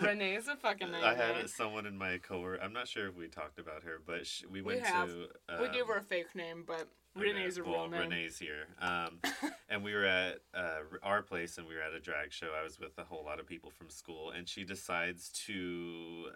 [0.02, 2.60] Renee's a fucking I had someone in my cohort.
[2.62, 5.08] I'm not sure if we talked about her, but she, we We went have.
[5.08, 5.28] to.
[5.60, 8.10] we gave um, her a fake name, but Okay, Renee's a well, real name.
[8.10, 8.66] Renee's here.
[8.80, 9.20] Um,
[9.68, 12.48] and we were at uh, our place and we were at a drag show.
[12.58, 16.30] I was with a whole lot of people from school, and she decides to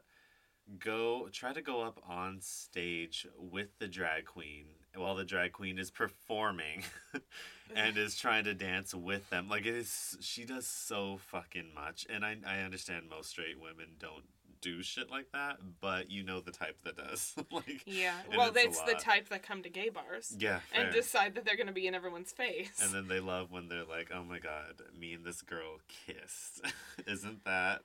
[0.78, 4.66] go try to go up on stage with the drag queen
[4.98, 6.82] while the drag queen is performing
[7.74, 12.06] and is trying to dance with them like it is she does so fucking much
[12.10, 14.24] and i, I understand most straight women don't
[14.60, 18.14] do shit like that but you know the type that does like Yeah.
[18.36, 21.56] Well, it's it's the type that come to gay bars yeah and decide that they're
[21.56, 22.80] going to be in everyone's face.
[22.82, 26.60] And then they love when they're like, "Oh my god, me and this girl kissed."
[27.06, 27.82] Isn't that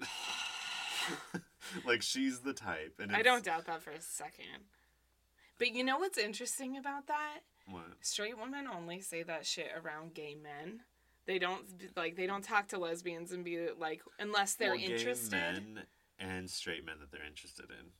[1.85, 2.99] like she's the type?
[2.99, 4.65] And I don't doubt that for a second.
[5.57, 7.39] But you know what's interesting about that?
[7.69, 7.83] What?
[8.01, 10.81] Straight women only say that shit around gay men.
[11.25, 11.63] They don't
[11.95, 15.31] like they don't talk to lesbians and be like unless they're Well, gay interested.
[15.31, 15.83] men
[16.19, 17.91] and straight men that they're interested in,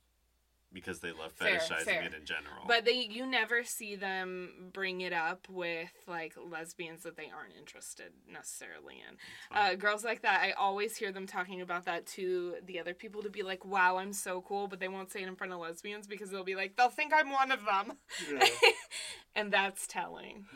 [0.74, 2.02] because they love Fair, fetishizing fair.
[2.02, 2.64] it in general.
[2.66, 7.56] But they you never see them bring it up with like lesbians that they aren't
[7.58, 9.16] interested necessarily in.
[9.56, 13.22] Uh, girls like that, I always hear them talking about that to the other people
[13.22, 15.60] to be like, "Wow, I'm so cool," but they won't say it in front of
[15.60, 17.96] lesbians because they'll be like, "They'll think I'm one of them,"
[18.30, 18.44] yeah.
[19.36, 20.46] and that's telling.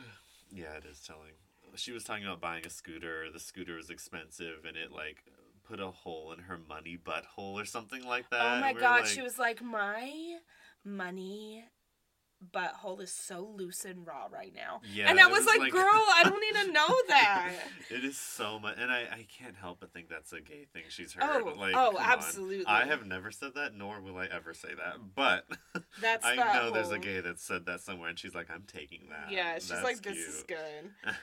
[0.53, 1.33] yeah, it is telling.
[1.77, 3.27] She was talking about buying a scooter.
[3.33, 5.23] The scooter was expensive, and it like
[5.69, 8.57] put a hole in her money butthole or something like oh that.
[8.59, 10.39] oh my We're god, like, she was like, "My
[10.85, 11.65] money."
[12.55, 15.83] Butthole is so loose and raw right now, Yeah, and I it was, like, "Girl,
[15.85, 17.53] I don't need to know that."
[17.91, 20.85] it is so much, and I, I can't help but think that's a gay thing
[20.89, 21.43] she's heard.
[21.45, 22.03] Oh, like, oh, come on.
[22.13, 22.67] absolutely.
[22.67, 24.99] I have never said that, nor will I ever say that.
[25.17, 25.47] But
[26.01, 28.63] That's I that know there's a gay that said that somewhere, and she's like, "I'm
[28.69, 31.15] taking that." Yeah, she's That's like, this is good.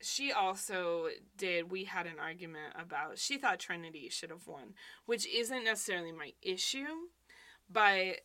[0.00, 4.74] She also did, we had an argument about, she thought Trinity should have won,
[5.06, 7.08] which isn't necessarily my issue,
[7.70, 8.20] but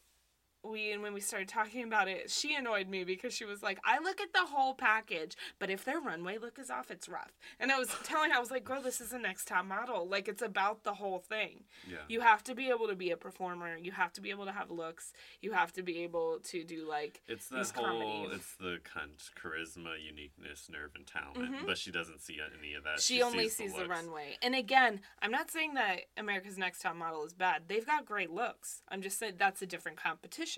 [0.64, 3.80] we, and when we started talking about it, she annoyed me because she was like,
[3.86, 7.32] I look at the whole package, but if their runway look is off, it's rough.
[7.60, 10.08] And I was telling her, I was like, girl, this is a next top model.
[10.08, 11.66] Like, it's about the whole thing.
[11.90, 11.98] Yeah.
[12.08, 13.76] You have to be able to be a performer.
[13.78, 15.12] You have to be able to have looks.
[15.42, 18.30] You have to be able to do like It's that these whole, comedies.
[18.36, 21.38] it's the cunt charisma, uniqueness, nerve, and talent.
[21.52, 21.66] Mhm.
[21.66, 23.02] But she doesn't see any of that.
[23.02, 23.90] she, only sees sees the, looks.
[23.90, 24.38] runway.
[24.42, 27.64] And again, I'm not saying that America's Next Top Model is bad.
[27.68, 28.82] They've got great looks.
[28.90, 30.53] I'm just saying that's a different competition.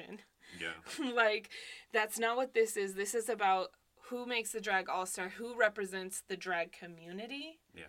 [0.60, 1.12] Yeah.
[1.14, 1.50] like
[1.94, 2.94] that's not what this is.
[2.96, 3.70] This is about
[4.10, 7.86] who makes the drag all-star, who represents the drag community Yeah.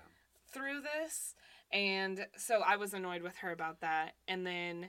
[0.50, 1.34] through this.
[1.72, 4.14] And so I was annoyed with her about that.
[4.26, 4.88] And then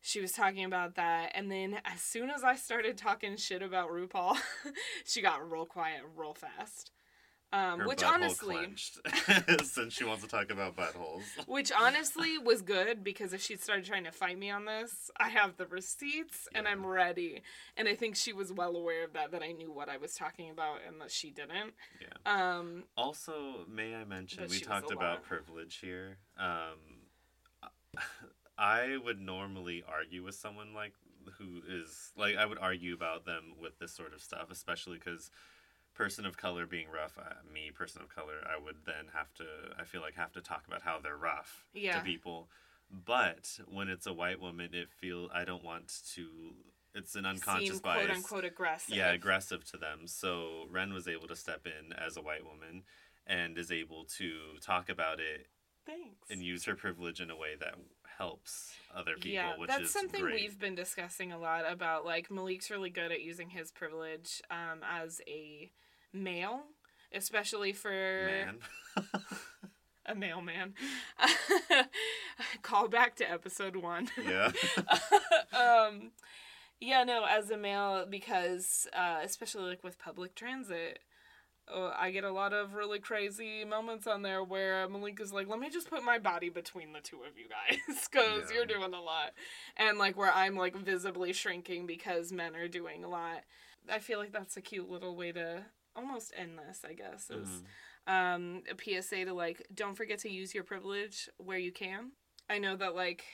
[0.00, 1.32] she was talking about that.
[1.34, 4.38] And then as soon as I started talking shit about RuPaul,
[5.04, 6.90] she got real quiet real fast.
[7.54, 8.66] Um, Her which honestly,
[9.64, 11.22] since she wants to talk about buttholes.
[11.46, 15.28] which honestly was good because if she'd started trying to fight me on this, I
[15.28, 17.42] have the receipts and I'm ready.
[17.76, 20.16] And I think she was well aware of that, that I knew what I was
[20.16, 21.74] talking about and that she didn't.
[22.00, 22.08] Yeah.
[22.58, 26.18] Um, Also, may I mention we talked about privilege here.
[26.36, 27.68] Um,
[28.58, 30.94] I would normally argue with someone like
[31.38, 35.30] who is like I would argue about them with this sort of stuff, especially because
[35.94, 37.16] person of color being rough.
[37.18, 39.44] Uh, me, person of color, I would then have to.
[39.78, 41.98] I feel like have to talk about how they're rough Yeah.
[41.98, 42.48] to people.
[42.90, 46.54] But when it's a white woman, it feel I don't want to.
[46.94, 48.06] It's an unconscious seem bias.
[48.06, 48.94] quote unquote aggressive.
[48.94, 50.06] Yeah, aggressive to them.
[50.06, 52.84] So Ren was able to step in as a white woman
[53.26, 55.48] and is able to talk about it
[55.86, 56.30] Thanks.
[56.30, 57.74] and use her privilege in a way that
[58.18, 60.34] helps other people, yeah, which that's is something great.
[60.42, 62.04] we've been discussing a lot about.
[62.04, 65.72] Like Malik's really good at using his privilege um, as a
[66.14, 66.60] male,
[67.12, 68.56] especially for Man.
[70.06, 70.74] a mailman.
[72.62, 74.08] Call back to episode one.
[74.26, 74.50] yeah.
[75.58, 76.12] um,
[76.80, 80.98] yeah, no, as a male, because uh, especially like with public transit,
[81.74, 85.48] uh, I get a lot of really crazy moments on there where Malik is like,
[85.48, 88.56] "Let me just put my body between the two of you guys, because Yeah.
[88.56, 89.32] you're doing a lot,"
[89.76, 93.44] and like where I'm like visibly shrinking because men are doing a lot.
[93.90, 95.64] I feel like that's a cute little way to
[95.96, 96.84] almost endless.
[96.84, 97.62] I guess is
[98.08, 98.12] Mhm.
[98.12, 102.12] um, a PSA to like don't forget to use your privilege where you can.
[102.48, 103.24] I know that like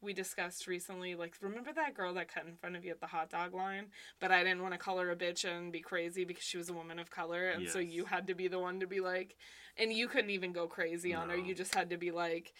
[0.00, 3.06] we discussed recently, like remember that girl that cut in front of you at the
[3.06, 3.90] hot dog line,
[4.20, 6.68] but I didn't want to call her a bitch and be crazy because she was
[6.68, 9.36] a woman of color, and so you had to be the one to be like,
[9.78, 11.36] and you couldn't even go crazy on her.
[11.36, 12.52] You just had to be like,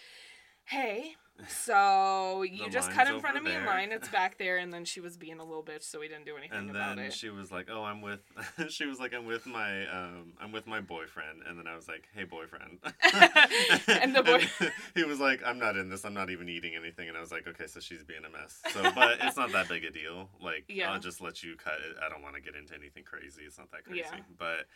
[0.64, 1.16] hey.
[1.48, 3.90] So you just cut in front of me in line.
[3.90, 6.36] It's back there, and then she was being a little bitch, so we didn't do
[6.36, 7.12] anything And about then it.
[7.12, 8.20] she was like, "Oh, I'm with."
[8.68, 11.88] she was like, "I'm with my um, I'm with my boyfriend." And then I was
[11.88, 12.78] like, "Hey, boyfriend."
[13.88, 14.22] And the
[14.60, 16.04] boy- he was like, "I'm not in this.
[16.04, 18.60] I'm not even eating anything." And I was like, "Okay, so she's being a mess."
[18.72, 20.28] So, but it's not that big a deal.
[20.40, 20.92] Like, Yeah.
[20.92, 21.96] I'll just let you cut it.
[22.04, 23.42] I don't want to get into anything crazy.
[23.46, 24.00] It's not that crazy.
[24.00, 24.20] Yeah.
[24.38, 24.66] But,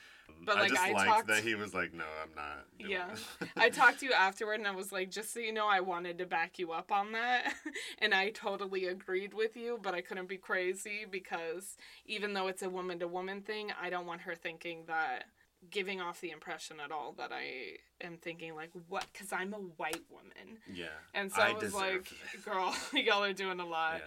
[0.45, 3.11] But, I like, just I liked talked- that he was like, "No, I'm not." Yeah.
[3.41, 5.81] it." I talked to you afterward and I was like, just so you know, I
[5.81, 7.53] wanted to back you up on that.
[7.99, 11.77] and I totally agreed with you, but I couldn't be crazy because
[12.07, 15.25] even though it's a woman to woman thing, I don't want her thinking that
[15.71, 19.59] giving off the impression at all that I am thinking like what because I'm a
[19.59, 20.59] white woman.
[20.73, 20.87] yeah.
[21.15, 22.45] And so I, I was like, it.
[22.45, 24.01] girl, y'all are doing a lot.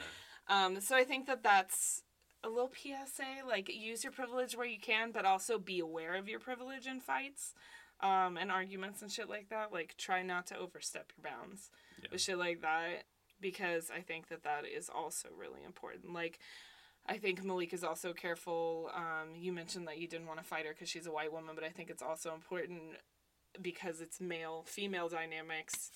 [0.50, 0.66] Yeah.
[0.66, 2.04] Um, so I think that that's
[2.44, 3.48] a little PSA.
[3.48, 7.00] Like, use your privilege where you can, but also be aware of your privilege in
[7.00, 7.54] fights,
[8.02, 9.72] um, and arguments and shit like that.
[9.72, 11.70] Like, try not to overstep your bounds
[12.02, 12.10] Yeah.
[12.12, 13.04] with shit like that,
[13.40, 16.14] because I think that that is also really important.
[16.14, 16.40] Like,
[17.06, 18.92] I think Malik is also careful.
[18.94, 21.56] Um, you mentioned that you didn't want to fight her because she's a white woman,
[21.56, 22.98] but I think it's also important
[23.62, 25.92] because it's male female dynamics.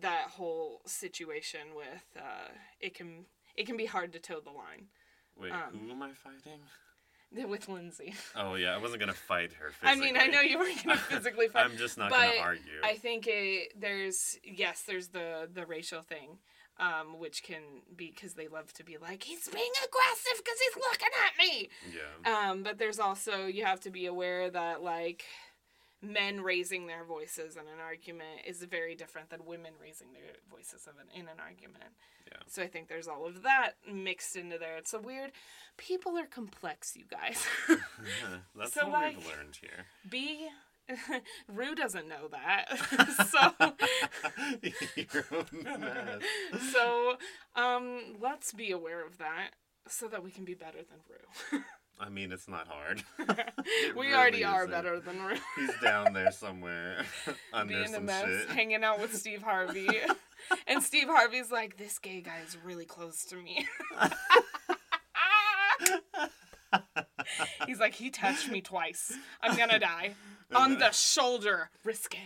[0.00, 2.48] That whole situation with uh,
[2.78, 3.24] it can
[3.56, 4.88] it can be hard to toe the line
[5.34, 6.60] Wait, Um, who am I fighting?
[7.48, 8.14] with Lindsay.
[8.34, 9.70] Oh yeah, I wasn't gonna fight her.
[9.70, 10.08] Physically.
[10.08, 11.64] I mean, I know you weren't gonna physically fight.
[11.64, 12.80] I'm just not gonna argue.
[12.82, 16.38] I think it, there's yes, there's the the racial thing,
[16.78, 17.62] um, which can
[17.94, 21.68] be because they love to be like he's being aggressive because he's looking at me.
[21.94, 22.50] yeah.
[22.50, 25.24] Um, but there's also you have to be aware that like
[26.00, 30.86] men raising their voices in an argument is very different than women raising their voices
[30.86, 31.92] of an, in an argument.
[32.30, 32.38] Yeah.
[32.46, 34.76] So I think there's all of that mixed into there.
[34.76, 35.32] It's a weird.
[35.76, 37.44] People are complex, you guys.
[37.68, 37.76] Yeah,
[38.56, 39.86] That's So, what like- we've learned here.
[40.08, 40.48] B.
[41.48, 42.78] Ru doesn't know that.
[43.30, 43.74] so
[44.96, 46.22] Your own mess.
[46.72, 47.16] so
[47.56, 49.50] um let's be aware of that
[49.86, 51.60] so that we can be better than Ru.
[52.00, 53.02] I mean, it's not hard.
[53.18, 53.26] we
[54.06, 54.70] really already are isn't.
[54.70, 55.34] better than Ru.
[55.56, 57.04] He's down there somewhere
[57.52, 58.48] under Being a some mess, shit.
[58.50, 59.88] hanging out with Steve Harvey.
[60.66, 63.66] and Steve Harvey's like, this gay guy is really close to me.
[67.66, 69.12] He's like, he touched me twice.
[69.42, 70.14] I'm gonna die.
[70.54, 71.70] On the shoulder.
[71.84, 72.16] Risque.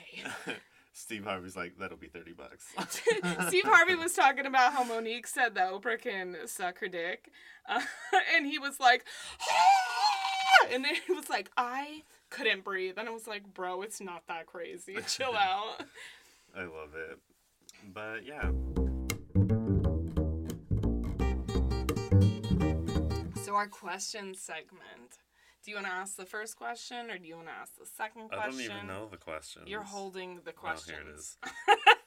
[0.92, 2.66] Steve Harvey's like, that'll be 30 bucks.
[3.48, 7.30] Steve Harvey was talking about how Mo'Nique said that Oprah can suck her dick.
[7.66, 7.80] Uh,
[8.36, 9.04] and he was like,
[10.70, 12.94] and then he was like, I couldn't breathe.
[12.98, 14.96] And I was like, bro, it's not that crazy.
[15.08, 15.82] Chill out.
[16.54, 17.18] I love it.
[17.92, 18.50] But yeah.
[23.42, 25.18] So, our question segment.
[25.64, 27.86] Do you want to ask the first question or do you want to ask the
[27.86, 28.38] second question?
[28.38, 28.68] I question?
[28.68, 29.62] don't even know the question.
[29.66, 30.96] You're holding the question.
[30.98, 31.38] Oh, questions.
[31.44, 31.86] here it is.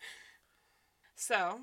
[1.18, 1.62] So,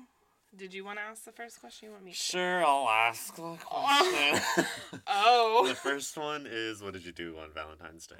[0.55, 1.87] did you want to ask the first question?
[1.87, 2.11] You want me?
[2.11, 2.17] to?
[2.17, 4.65] Sure, I'll ask the question.
[5.07, 5.65] Oh.
[5.67, 8.15] the first one is what did you do on Valentine's Day?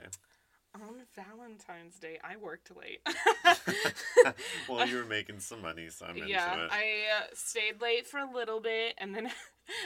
[0.75, 3.01] On Valentine's Day, I worked late.
[4.69, 6.67] well, you were making some money, so I'm into yeah.
[6.71, 9.29] I uh, stayed late for a little bit, and then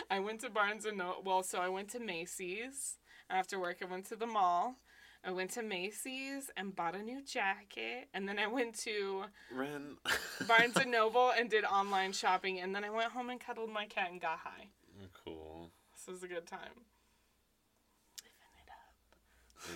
[0.10, 1.24] I went to Barnes and Noble.
[1.26, 2.98] Well, so I went to Macy's
[3.30, 3.78] after work.
[3.82, 4.76] I went to the mall.
[5.24, 9.24] I went to Macy's and bought a new jacket, and then I went to
[9.54, 9.98] Ren.
[10.48, 13.86] Barnes and Noble and did online shopping, and then I went home and cuddled my
[13.88, 14.68] cat and got high.
[15.26, 15.72] cool.
[15.96, 16.86] This was a good time.
[19.66, 19.72] Ugh.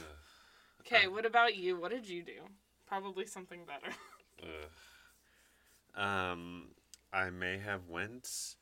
[0.82, 1.80] Okay, what about you?
[1.80, 2.48] What did you do?
[2.88, 3.96] Probably something better.
[4.44, 6.02] Ugh.
[6.04, 6.70] Um,
[7.12, 8.56] I may have went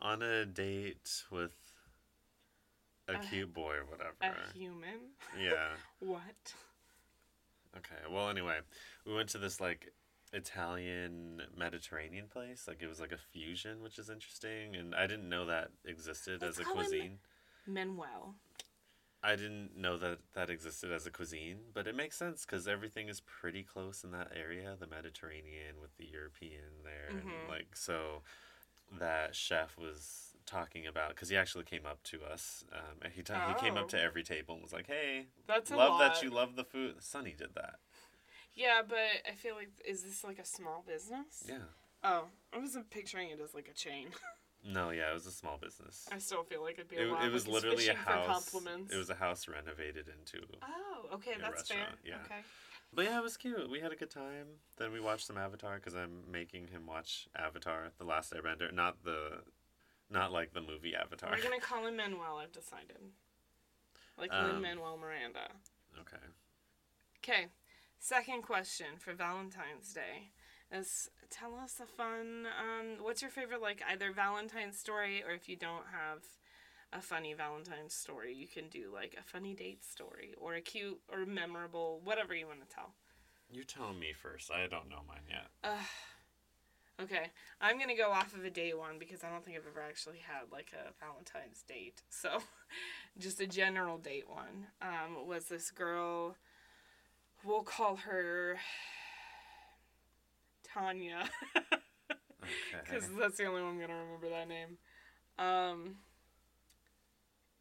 [0.00, 1.52] on a date with
[3.08, 4.14] a A- cute boy or whatever.
[4.22, 5.10] A human?
[5.38, 5.68] yeah.
[6.00, 6.54] What?
[7.76, 8.00] Okay.
[8.10, 8.58] Well, anyway,
[9.04, 9.92] we went to this like
[10.32, 12.66] Italian Mediterranean place.
[12.68, 16.42] Like it was like a fusion, which is interesting, and I didn't know that existed
[16.42, 17.18] Let's as a cuisine.
[17.66, 18.34] Manuel.
[19.22, 23.08] I didn't know that that existed as a cuisine, but it makes sense because everything
[23.08, 27.20] is pretty close in that area, the Mediterranean with the European there, Mhm.
[27.22, 28.22] and like so
[28.98, 32.64] that chef was talking about because he actually came up to us.
[32.72, 33.82] Um, and he ta- he came Oh.
[33.82, 36.14] up to every table and was like, "Hey, That's love lot.
[36.14, 37.80] that you love the food." Sonny did that.
[38.54, 41.44] Yeah, but I feel like is this like a small business?
[41.46, 41.58] Yeah.
[42.02, 44.08] Oh, I wasn't picturing it as like a chain.
[44.66, 46.08] No, yeah, it was a small business.
[46.10, 47.22] I still feel like it'd be a It, lot.
[47.22, 48.26] it was like, literally a house.
[48.50, 48.94] compliments.
[48.94, 50.42] It was a house renovated into.
[50.62, 51.86] Oh, okay, that's fair.
[52.02, 52.14] yeah.
[52.24, 52.40] Okay.
[52.90, 53.68] But yeah, it was cute.
[53.68, 54.46] We had a good time.
[54.78, 59.04] Then we watched some Avatar because I'm making him watch Avatar: The Last Airbender, not
[59.04, 59.42] the,
[60.10, 61.30] not like the movie Avatar.
[61.30, 62.38] We're gonna call him Manuel.
[62.42, 62.98] I've decided.
[64.18, 65.48] Like Um, Lin Manuel Miranda.
[66.00, 66.22] Okay.
[67.22, 67.46] Okay.
[67.98, 70.30] Second question for Valentine's Day
[70.70, 72.46] is tell us a fun.
[72.46, 76.22] Um, what's your favorite like either Valentine's story or if you don't have
[76.92, 81.00] a funny Valentine's story, you can do like a funny date story or a cute
[81.12, 82.94] or memorable whatever you want to tell.
[83.50, 84.50] You tell me first.
[84.50, 85.46] I don't know mine yet.
[85.64, 85.86] Ugh.
[87.02, 87.26] Okay,
[87.60, 90.18] I'm gonna go off of a day one because I don't think I've ever actually
[90.18, 92.02] had like a Valentine's date.
[92.10, 92.38] So,
[93.18, 96.36] just a general date one um, was this girl.
[97.44, 98.58] We'll call her
[100.72, 101.28] Tanya
[102.42, 102.84] Okay.
[102.84, 104.78] because that's the only one I'm gonna remember that name.
[105.38, 105.96] Um,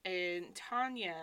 [0.05, 1.15] and Tanya,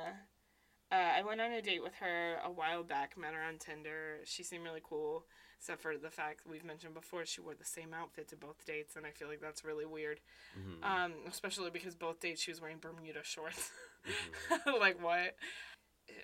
[0.91, 3.17] uh, I went on a date with her a while back.
[3.17, 4.21] Met her on Tinder.
[4.25, 5.27] She seemed really cool,
[5.61, 8.97] except for the fact we've mentioned before she wore the same outfit to both dates,
[8.97, 10.19] and I feel like that's really weird.
[10.59, 10.83] Mhm.
[10.83, 13.71] Um, especially because both dates she was wearing Bermuda shorts.
[14.05, 14.81] Mhm.
[14.81, 15.37] like what?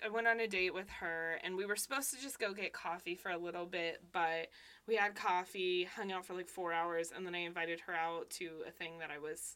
[0.03, 2.73] I went on a date with her, and we were supposed to just go get
[2.73, 4.49] coffee for a little bit, but
[4.87, 8.31] we had coffee, hung out for like four hours, and then I invited her out
[8.31, 9.55] to a thing that I was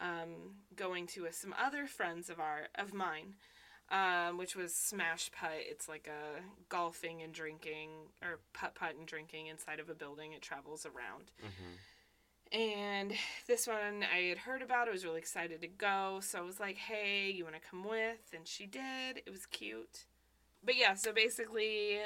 [0.00, 3.36] um, going to with some other friends of our of mine,
[3.92, 5.50] um, which was Smash Putt.
[5.58, 6.40] It's like a
[6.70, 7.90] golfing and drinking
[8.22, 10.32] or putt putt and drinking inside of a building.
[10.32, 11.30] It travels around.
[11.40, 12.58] Mm-hmm.
[12.58, 13.12] And
[13.46, 14.88] this one I had heard about.
[14.88, 16.20] I was really excited to go.
[16.22, 18.32] So I was like, hey, you want to come with?
[18.34, 19.22] And she did.
[19.24, 20.04] It was cute.
[20.64, 21.98] But yeah, so basically,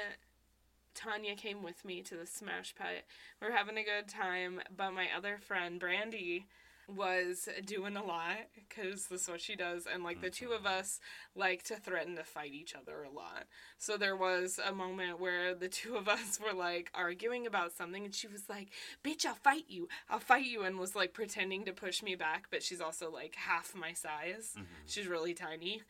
[0.93, 3.05] Tanya came with me to the Smash Putt.
[3.41, 4.61] We're having a good time.
[4.75, 6.47] But my other friend, Brandy,
[6.87, 10.65] was doing a lot because this is what she does and like the two of
[10.65, 11.01] us
[11.35, 13.43] like to threaten to fight each other a lot.
[13.77, 18.05] So there was a moment where the two of us were like arguing about something
[18.05, 18.69] and she was like
[19.03, 19.89] bitch i'll fight you.
[20.09, 23.35] I'll fight you and was like pretending to push me back but she's also like
[23.35, 24.53] half my size.
[24.57, 24.63] Mhm.
[24.85, 25.81] she's really tiny.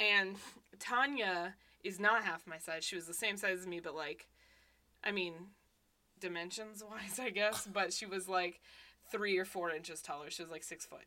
[0.00, 0.36] And
[0.78, 1.54] tanya
[1.84, 2.82] is not half my size.
[2.84, 4.26] She was the same size as me but like
[5.04, 5.34] i mean
[6.18, 8.60] dimensions wise i guess but she was like
[9.10, 10.30] three or four inches taller.
[10.30, 11.06] She was like six foot.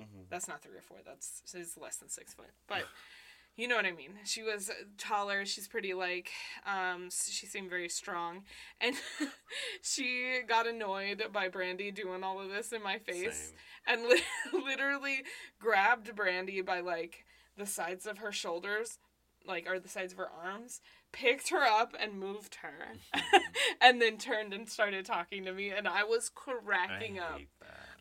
[0.00, 0.22] Mm-hmm.
[0.28, 0.98] That's not three or four.
[1.04, 2.50] That's she's less than six foot.
[2.68, 2.84] But
[3.56, 4.12] you know what I mean.
[4.24, 5.46] She was taller.
[5.46, 6.30] She's pretty like.
[6.66, 8.42] Um, she seemed very strong,
[8.80, 8.94] and
[9.82, 13.52] she got annoyed by Brandy doing all of this in my face,
[13.86, 14.00] Same.
[14.00, 14.22] and li-
[14.64, 15.22] literally
[15.58, 17.24] grabbed Brandy by like
[17.56, 18.98] the sides of her shoulders,
[19.46, 20.82] like or the sides of her arms,
[21.16, 22.92] picked her up and moved her,
[23.80, 27.40] and then turned and started talking to me, and I was cracking I up.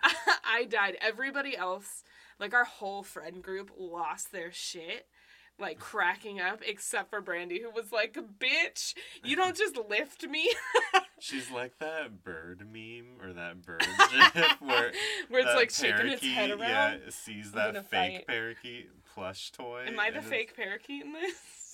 [0.45, 0.97] I died.
[1.01, 2.03] Everybody else,
[2.39, 5.07] like our whole friend group, lost their shit,
[5.57, 8.93] like cracking up, except for Brandy, who was like, "Bitch,
[9.23, 10.51] you don't just lift me."
[11.17, 14.91] She's like that bird meme or that bird gif where
[15.29, 16.59] Where it's like shaking its head around.
[16.59, 18.27] Yeah, sees I'm that fake fight.
[18.27, 19.85] parakeet plush toy.
[19.87, 21.64] Am I the fake parakeet in this?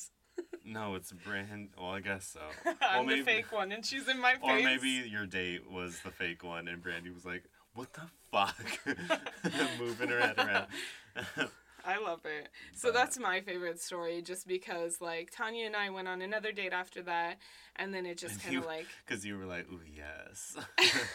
[0.66, 1.70] No, it's brand.
[1.78, 2.72] Well, I guess so.
[2.82, 4.42] I'm maybe- the fake one, and she's in my face.
[4.44, 8.56] Or maybe your date was the fake one, and Brandy was like, "What the fuck?"
[9.80, 10.68] Moving her head around.
[11.84, 12.50] I love it.
[12.76, 16.74] So that's my favorite story, just because like Tanya and I went on another date
[16.74, 17.38] after that,
[17.76, 20.56] and then it just kind of like Because you were like, "Ooh, yes."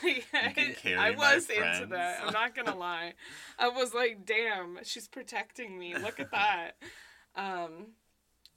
[0.03, 2.21] Yeah, I was into that.
[2.25, 3.15] I'm not gonna lie.
[3.59, 5.97] I was like, damn, she's protecting me.
[5.97, 6.73] Look at that.
[7.37, 7.93] Um,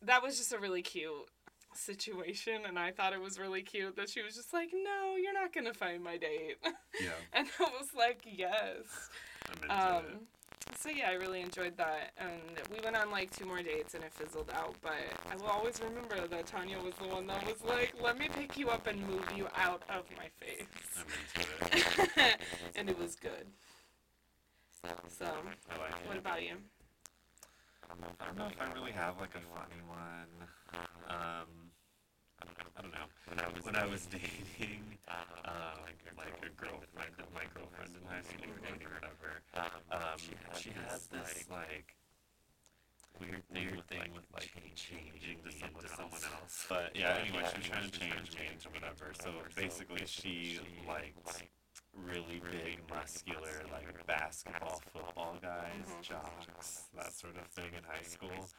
[0.06, 1.12] that was just a really cute
[1.74, 5.34] situation, and I thought it was really cute that she was just like, no, you're
[5.34, 6.58] not gonna find my date,
[7.00, 8.86] yeah, and I was like, yes.
[9.48, 10.78] I'm into Um, it.
[10.78, 12.42] so yeah, I really enjoyed that, and
[12.72, 14.76] we went on like two more dates, and it fizzled out.
[14.82, 14.94] But
[15.32, 18.58] I will always remember that Tanya was the one that was like, "Let me pick
[18.58, 20.66] you up and move you out of my face,"
[20.98, 22.42] I'm into it.
[22.76, 23.46] and it was good.
[25.08, 25.26] So,
[25.70, 26.56] I like what about you?
[27.90, 30.48] I don't know if I really have like a funny one.
[31.10, 31.50] Um,
[32.78, 33.08] I don't know.
[33.28, 36.00] When I was when I was dating, uh, like
[36.44, 39.42] a girlfriend, my girlfriend in high school or dating or whatever,
[39.92, 40.20] um,
[40.56, 41.96] she has this like
[43.20, 46.66] weird weird thing with like changing to someone, someone else.
[46.70, 49.12] But yeah, anyway, she was trying to change me into whatever.
[49.20, 51.44] So basically, she liked
[51.94, 56.02] really big, muscular, like basketball, football guys, Mhm.
[56.02, 58.50] jocks, that sort of thing in high school.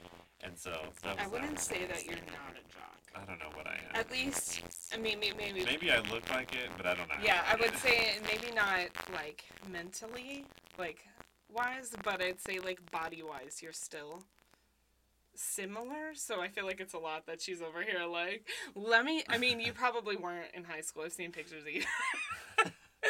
[0.43, 2.99] And so that I wouldn't say that you're not a jock.
[3.15, 3.97] I don't know what I am.
[3.97, 4.63] At least,
[4.93, 5.65] I mean, may- maybe.
[5.65, 7.17] Maybe I look like it, but I don't know.
[7.23, 10.47] Yeah, I would say maybe not like mentally,
[10.79, 11.07] like
[11.49, 14.25] wise, but I'd say like body wise, you're still
[15.35, 16.15] similar.
[16.15, 19.25] So I feel like it's a lot that she's over here like, let me.
[19.29, 21.03] I mean, you probably weren't in high school.
[21.05, 21.85] I've seen pictures of you.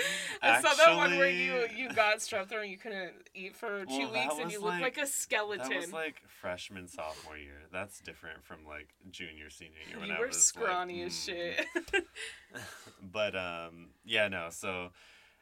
[0.42, 3.84] I saw that one where you you got strep throat and you couldn't eat for
[3.84, 5.68] two Well, weeks and you looked like- like, a skeleton.
[5.68, 7.62] That was like freshman, sophomore year.
[7.72, 11.12] That's different from like junior, senior year when you I were was like, scrawny as
[11.12, 11.26] mm.
[11.26, 11.66] shit.
[13.02, 14.48] But um, yeah, no.
[14.50, 14.90] So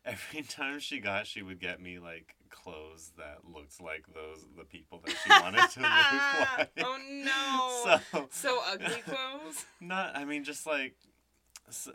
[0.05, 4.65] every time she got, she would get me like clothes that looked like those the
[4.65, 6.71] people that she wanted to look like.
[6.85, 7.99] oh no!
[8.13, 9.67] So So ugly clothes.
[9.81, 10.17] not.
[10.17, 10.95] I mean, just like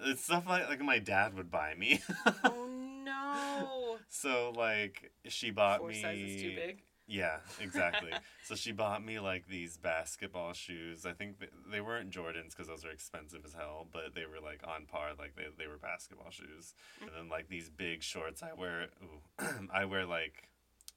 [0.06, 2.02] it's stuff like like my dad would buy me.
[2.44, 2.68] Oh
[3.06, 3.98] no!
[4.10, 6.02] so like she bought Four me.
[6.02, 6.82] sizes too big.
[7.06, 8.12] Yeah, exactly.
[8.46, 11.06] so she bought me like these basketball shoes.
[11.06, 14.40] I think th- they weren't Jordans because those are expensive as hell, but they were
[14.42, 15.10] like on par.
[15.20, 16.74] Like they, they were basketball shoes.
[17.02, 18.42] And then like these big shorts.
[18.42, 18.88] I wear.
[19.04, 19.44] Ooh,
[19.74, 20.48] I wear like.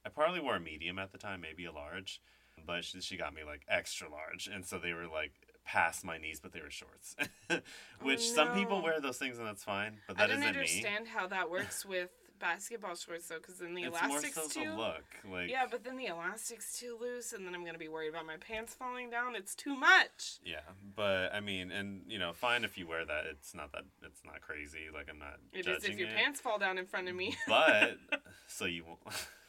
[0.05, 2.21] I probably wore a medium at the time, maybe a large,
[2.65, 5.33] but she, she got me like extra large, and so they were like
[5.67, 7.17] past my knees, but they were shorts.
[8.01, 10.49] Which oh, some people wear those things and that's fine, but I that isn't me.
[10.49, 14.49] understand how that works with basketball shorts though, because then the It's more elastics so
[14.49, 14.73] too.
[14.75, 15.05] look.
[15.31, 18.27] Like Yeah, but then the elastic's too loose, and then I'm gonna be worried about
[18.27, 19.35] my pants falling down.
[19.37, 20.39] It's too much.
[20.45, 20.61] Yeah,
[20.95, 23.25] but I mean, and you know, fine if you wear that.
[23.31, 23.85] It's not that.
[24.03, 24.87] It's not crazy.
[24.93, 26.15] Like I'm not It is if your it.
[26.17, 27.37] pants fall down in front of me.
[27.49, 27.97] but
[28.47, 29.01] so you won't.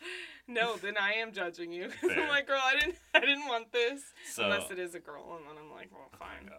[0.48, 1.90] no, then I am judging you.
[2.04, 4.02] I'm like, girl, I didn't, I didn't want this.
[4.32, 6.50] So Unless it is a girl, and then I'm like, well, Oh fine.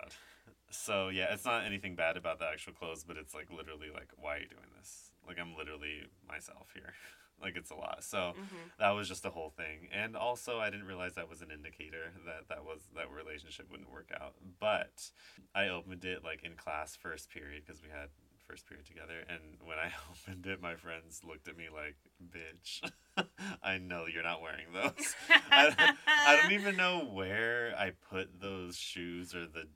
[0.70, 4.08] So yeah, it's not anything bad about the actual clothes, but it's like literally like,
[4.16, 5.07] why are you doing this?
[5.28, 6.94] Like I'm literally myself here.
[7.42, 8.02] like it's a lot.
[8.04, 9.88] So hmm that was just the whole thing.
[9.92, 13.92] And also I didn't realize that was an indicator that that was that relationship wouldn't
[13.92, 14.34] work out.
[14.60, 15.10] But
[15.54, 18.08] I opened it like in class first period because we had
[18.46, 21.96] first period together and when I opened it my friends looked at me like,
[22.30, 22.90] "Bitch,
[23.62, 25.14] I know you're not wearing those."
[25.50, 25.90] I,
[26.24, 29.68] I don't even know where I put those shoes or the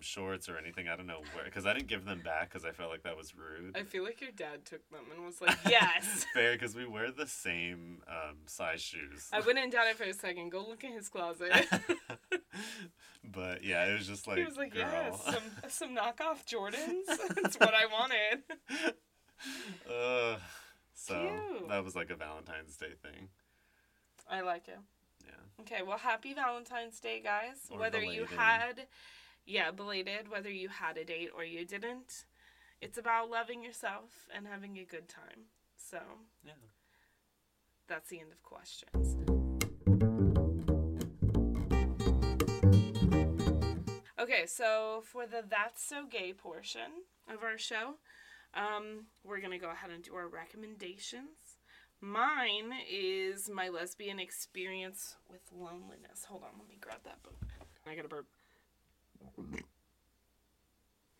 [0.00, 0.88] shorts or anything.
[0.88, 3.16] I don't know where because I didn't give them back because I felt like that
[3.16, 3.76] was rude.
[3.76, 6.26] I feel like your dad took them and was like, yes.
[6.34, 9.28] Fair because we wear the same um, size shoes.
[9.32, 10.50] I wouldn't doubt it for a second.
[10.50, 11.52] Go look in his closet.
[13.24, 14.88] but yeah, it was just like, he was like, girl.
[14.90, 17.06] yes, some some knockoff Jordans.
[17.34, 18.42] That's what I wanted.
[19.88, 20.40] Ugh.
[20.94, 21.68] so Cute.
[21.68, 23.28] that was like a Valentine's Day thing.
[24.30, 24.78] I like it.
[25.24, 25.62] Yeah.
[25.62, 27.56] Okay, well, happy Valentine's Day, guys.
[27.70, 28.86] Or whether you had,
[29.48, 32.26] yeah, belated, whether you had a date or you didn't,
[32.82, 35.46] it's about loving yourself and having a good time.
[35.76, 36.00] So
[36.44, 36.52] Yeah.
[37.86, 39.16] that's the end of questions.
[44.18, 47.94] Okay, so for the That's So Gay portion of our show,
[48.52, 51.56] um, we're going to go ahead and do our recommendations.
[52.00, 56.24] Mine is my lesbian experience with loneliness.
[56.28, 57.46] Hold on, let me grab that book.
[57.86, 58.26] I got to burp.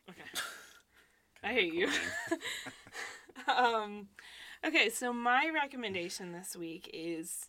[0.08, 0.22] Okay.
[1.42, 1.88] I hate you.
[3.56, 4.08] um,
[4.64, 7.48] okay, so my recommendation this week is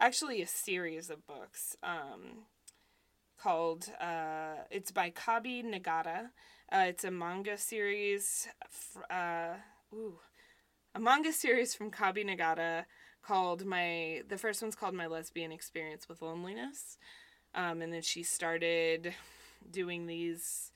[0.00, 2.46] actually a series of books um,
[3.38, 6.30] called, uh, it's by Kabi Nagata.
[6.70, 8.48] Uh, it's a manga series,
[9.10, 9.54] uh,
[9.92, 10.18] ooh,
[10.94, 12.84] a manga series from Kabi Nagata
[13.22, 16.98] called my, the first one's called My Lesbian Experience with Loneliness.
[17.54, 19.14] Um, and then she started
[19.70, 20.70] doing these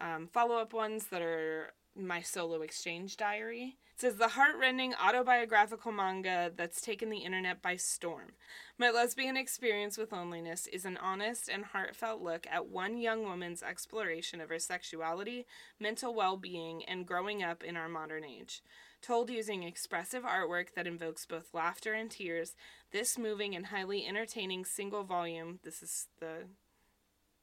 [0.00, 3.76] um, follow up ones that are my solo exchange diary.
[3.94, 8.34] It says the heartrending autobiographical manga that's taken the internet by storm.
[8.78, 13.62] My lesbian experience with loneliness is an honest and heartfelt look at one young woman's
[13.62, 15.46] exploration of her sexuality,
[15.80, 18.62] mental well being, and growing up in our modern age.
[19.02, 22.54] Told using expressive artwork that invokes both laughter and tears,
[22.92, 26.44] this moving and highly entertaining single volume, this is the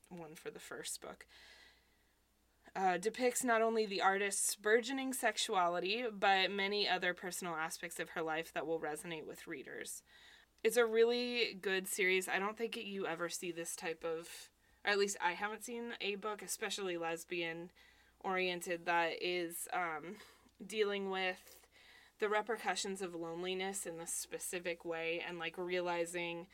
[0.09, 1.25] one for the first book,
[2.75, 8.21] uh, depicts not only the artist's burgeoning sexuality, but many other personal aspects of her
[8.21, 10.03] life that will resonate with readers.
[10.63, 12.27] It's a really good series.
[12.27, 14.27] I don't think you ever see this type of,
[14.83, 17.69] or at least I haven't seen a book, especially lesbian
[18.21, 20.15] oriented, that is um,
[20.65, 21.55] dealing with
[22.19, 26.47] the repercussions of loneliness in this specific way and like realizing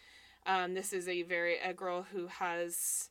[0.45, 3.09] um, this is a very, a girl who has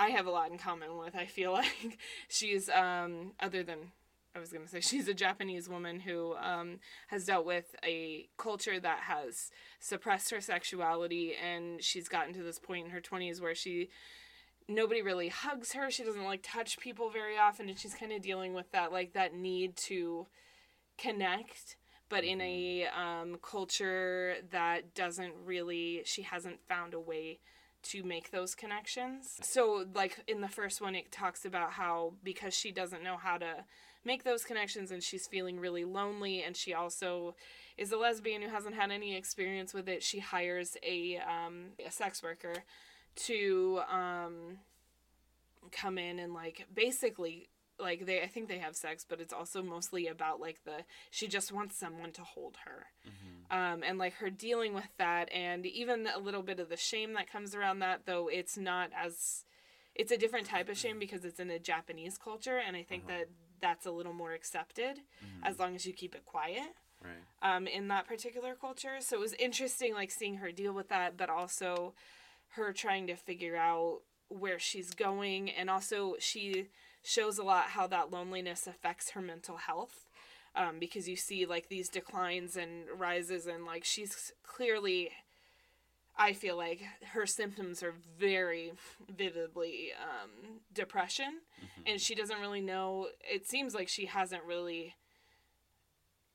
[0.00, 1.14] I have a lot in common with.
[1.14, 1.98] I feel like
[2.28, 3.92] she's um other than
[4.34, 8.80] I was gonna say she's a Japanese woman who um has dealt with a culture
[8.80, 13.54] that has suppressed her sexuality and she's gotten to this point in her twenties where
[13.54, 13.90] she
[14.66, 15.90] nobody really hugs her.
[15.90, 19.12] She doesn't like touch people very often and she's kind of dealing with that like
[19.12, 20.26] that need to
[20.96, 21.76] connect
[22.08, 27.38] but in a um, culture that doesn't really she hasn't found a way
[27.82, 29.38] to make those connections.
[29.42, 33.38] So, like in the first one, it talks about how because she doesn't know how
[33.38, 33.64] to
[34.04, 37.34] make those connections and she's feeling really lonely, and she also
[37.76, 41.90] is a lesbian who hasn't had any experience with it, she hires a, um, a
[41.90, 42.52] sex worker
[43.16, 44.58] to um,
[45.72, 47.48] come in and like basically
[47.80, 51.26] like they I think they have sex, but it's also mostly about like the she
[51.28, 52.86] just wants someone to hold her.
[53.50, 57.14] Um, and like her dealing with that and even a little bit of the shame
[57.14, 59.44] that comes around that though it's not as
[59.96, 63.08] it's a different type of shame because it's in a Japanese culture and I think
[63.08, 63.28] that
[63.60, 65.00] that's a little more accepted
[65.42, 66.68] as long as you keep it quiet
[67.02, 67.56] Right.
[67.56, 68.96] um, in that particular culture.
[69.00, 71.94] So it was interesting, like seeing her deal with that, but also
[72.50, 76.68] her trying to figure out where she's going, and also she
[77.02, 80.06] shows a lot how that loneliness affects her mental health.
[80.56, 85.10] Um, because you see like these declines and rises, and like she's clearly,
[86.18, 86.82] I feel like
[87.12, 88.72] her symptoms are very
[89.08, 91.42] vividly um, depression,
[91.86, 93.08] and she doesn't really know.
[93.20, 94.96] It seems like she hasn't really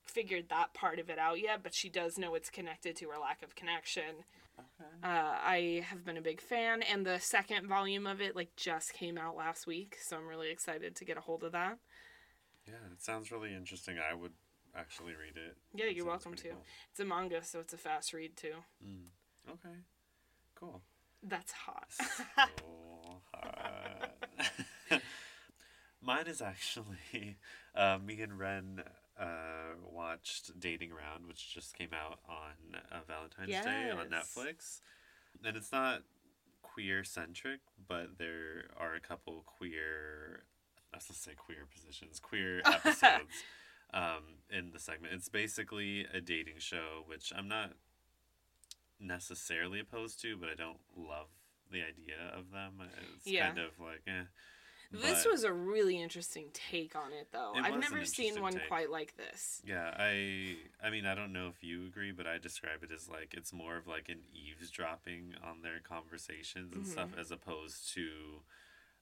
[0.06, 3.20] figured that part of it out yet, but she does know it's connected to her
[3.20, 4.24] lack of connection.
[4.81, 4.89] Okay.
[5.03, 5.07] Uh,
[5.41, 9.18] I have been a big fan, and the second volume of it like just came
[9.18, 11.77] out last week, so I'm really excited to get a hold of that.
[12.68, 13.97] Yeah, it sounds really interesting.
[13.99, 14.34] I would
[14.76, 15.56] actually read it.
[15.73, 16.49] Yeah, you're welcome to.
[16.49, 16.64] cool.
[16.91, 18.56] It's a manga, so it's a fast read too.
[18.85, 19.52] Mm.
[19.52, 19.76] Okay.
[20.56, 20.81] Cool.
[21.23, 21.88] That's hot.
[21.89, 22.23] So
[23.34, 24.11] hot.
[26.02, 27.38] Mine is actually
[27.76, 28.84] uh, me and Ren
[29.20, 34.82] uh, watched Dating Around, which just came out on uh, Valentine's Day on Netflix.
[35.44, 36.02] And it's not
[36.62, 40.44] queer centric, but there are a couple queer,
[40.94, 43.44] I was going to say queer positions, queer episodes
[43.94, 45.14] um, in the segment.
[45.14, 47.72] It's basically a dating show, which I'm not
[49.00, 51.28] necessarily opposed to, but I don't love
[51.72, 52.82] the idea of them.
[53.16, 53.48] It's Yeah.
[53.48, 54.24] kind of like, eh.
[54.91, 57.53] This was a really interesting take on it, though.
[57.56, 58.68] It I've never seen one take.
[58.68, 59.62] quite like this.
[59.66, 63.10] Yeah, I I mean I don't know if you agree, but I describe it as
[63.10, 67.20] like it's more of like an eavesdropping on their conversations and stuff Mm-hmm.
[67.20, 68.07] as opposed to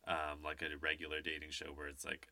[0.08, 2.28] um like a regular dating show where it's like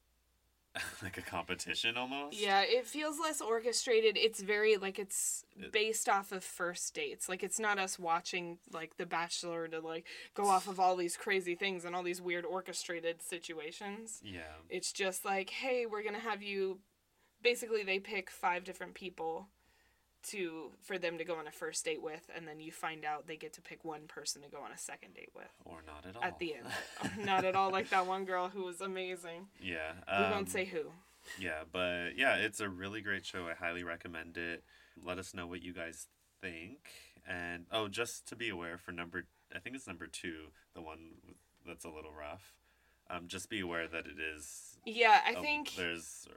[1.04, 2.40] like a competition almost.
[2.40, 4.18] Yeah, it feels less orchestrated.
[4.18, 7.28] It's very like it's based off of first dates.
[7.28, 11.18] Like it's not us watching like The Bachelor to like go off of all these
[11.18, 14.22] crazy things and all these weird orchestrated situations.
[14.24, 14.42] Yeah.
[14.70, 16.80] It's just like, hey, we're gonna have you.
[17.44, 19.48] Basically, they pick five different people
[20.24, 23.28] to for them to go on a first date with, and then you find out
[23.28, 26.06] they get to pick one person to go on a second date with Or not
[26.08, 26.24] at all.
[26.24, 26.68] at the end.
[27.26, 29.48] not at all like that one girl who was amazing.
[29.62, 29.94] yeah.
[30.08, 30.84] we um, won't say who.
[31.40, 33.48] Yeah, but yeah, it's a really great show.
[33.48, 34.64] I highly recommend it.
[35.04, 36.08] Let us know what you guys
[36.42, 36.80] think.
[37.28, 39.26] And oh, just to be aware for number,
[39.56, 41.12] I think it's number two, the one
[41.66, 42.56] that's a little rough.
[43.10, 44.78] Um, just be aware that it is.
[44.86, 46.28] Yeah, I oh, think there's.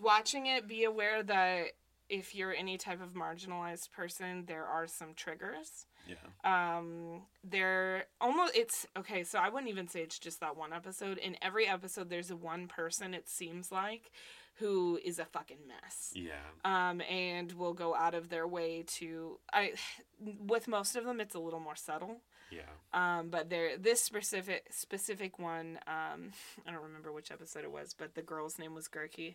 [0.00, 1.68] watching it, be aware that
[2.08, 5.86] if you're any type of marginalized person, there are some triggers.
[6.06, 6.76] Yeah.
[6.76, 9.24] Um, they're almost it's okay.
[9.24, 11.18] So I wouldn't even say it's just that one episode.
[11.18, 14.10] In every episode, there's a one person it seems like
[14.56, 16.12] who is a fucking mess.
[16.14, 16.32] Yeah.
[16.64, 19.72] Um, and will go out of their way to I.
[20.20, 22.20] With most of them, it's a little more subtle.
[22.50, 22.60] Yeah.
[22.92, 26.30] Um, but there, this specific specific one, um,
[26.66, 29.34] I don't remember which episode it was, but the girl's name was Gurki.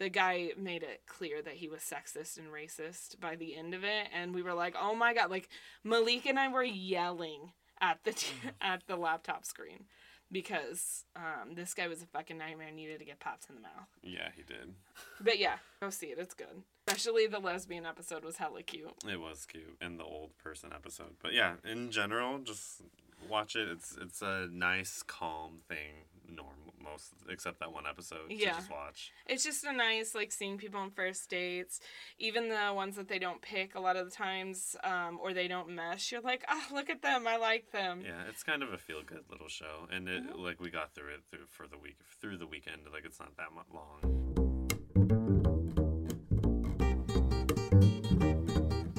[0.00, 3.84] The guy made it clear that he was sexist and racist by the end of
[3.84, 5.48] it, and we were like, "Oh my god!" Like
[5.84, 7.52] Malik and I were yelling
[7.82, 8.32] at the t-
[8.62, 9.84] at the laptop screen
[10.32, 12.68] because um, this guy was a fucking nightmare.
[12.68, 13.88] and Needed to get popped in the mouth.
[14.02, 14.74] Yeah, he did.
[15.20, 16.18] But yeah, go see it.
[16.18, 16.62] It's good.
[16.88, 18.92] Especially the lesbian episode was hella cute.
[19.06, 21.16] It was cute, and the old person episode.
[21.22, 22.80] But yeah, in general, just
[23.28, 23.68] watch it.
[23.68, 26.06] It's it's a nice, calm thing.
[26.28, 28.30] Normal, most except that one episode.
[28.30, 28.50] Yeah.
[28.52, 29.12] To just watch.
[29.26, 31.80] It's just a nice like seeing people on first dates,
[32.18, 35.48] even the ones that they don't pick a lot of the times, um, or they
[35.48, 36.12] don't mesh.
[36.12, 38.02] You're like, oh, look at them, I like them.
[38.04, 40.40] Yeah, it's kind of a feel good little show, and it Mm-hmm.
[40.40, 42.82] like we got through it through for the week through the weekend.
[42.92, 45.40] Like it's not that much long.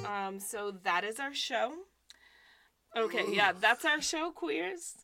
[0.06, 1.72] Um, so that is our show.
[2.97, 4.95] Okay, yeah, that's our show, queers.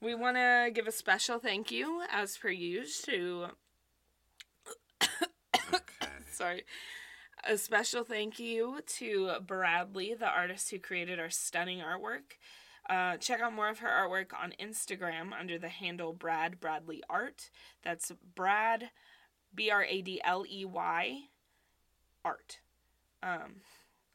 [0.00, 3.46] We want to give a special thank you, as per usual, to
[5.74, 6.06] Okay.
[6.32, 6.64] sorry,
[7.44, 12.36] a special thank you to Bradley, the artist who created our stunning artwork.
[12.88, 17.50] Uh, check out more of her artwork on Instagram under the handle Brad Bradley Art.
[17.82, 18.90] That's Brad,
[19.54, 21.18] B R A D L E Y,
[22.24, 22.60] art.
[23.22, 23.56] Um,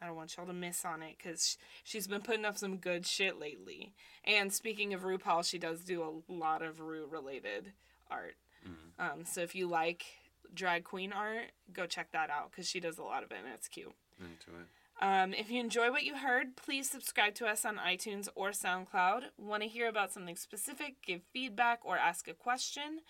[0.02, 3.06] I don't want y'all to miss on it because she's been putting up some good
[3.06, 3.94] shit lately.
[4.26, 7.73] And speaking of RuPaul, she does do a lot of Ru related
[8.10, 8.36] art.
[8.65, 8.99] Mhm.
[8.99, 10.06] Um, so if you like
[10.53, 13.53] drag queen art, go check that out because she does a lot of it and
[13.53, 13.94] it's cute.
[14.19, 14.68] Into it.
[14.99, 19.32] Um, if you enjoy what you heard, please subscribe to us on iTunes or SoundCloud.
[19.38, 23.02] Want to hear about something specific, give feedback, or ask a question?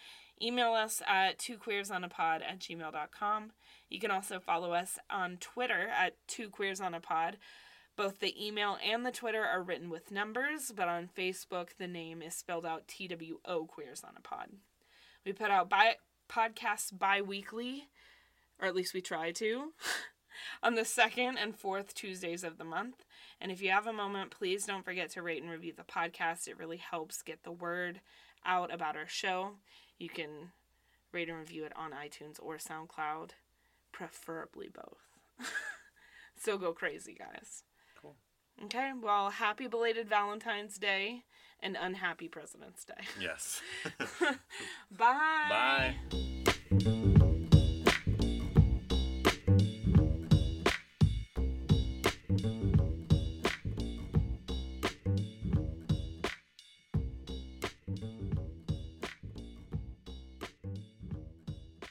[0.41, 3.51] Email us at twoqueersonapod at gmail.com.
[3.91, 7.33] You can also follow us on Twitter at twoqueersonapod.
[7.97, 12.21] Both the email and the Twitter are written with numbers, but on Facebook the name
[12.21, 14.47] is spelled out T W O Queers on a Pod.
[15.25, 15.97] We put out bi-
[16.29, 17.89] podcasts bi weekly,
[18.61, 19.73] or at least we try to,
[20.63, 23.03] on the second and fourth Tuesdays of the month.
[23.41, 26.47] And if you have a moment, please don't forget to rate and review the podcast.
[26.47, 27.99] It really helps get the word
[28.45, 29.57] out about our show.
[29.99, 30.53] You can
[31.11, 33.31] rate and review it on iTunes or SoundCloud,
[33.91, 35.47] preferably both.
[36.37, 37.63] so go crazy, guys.
[38.01, 38.15] Cool.
[38.65, 41.23] Okay, well, happy belated Valentine's Day
[41.59, 42.93] and unhappy President's Day.
[43.19, 43.61] Yes.
[44.91, 45.47] Bye.
[45.49, 45.95] Bye.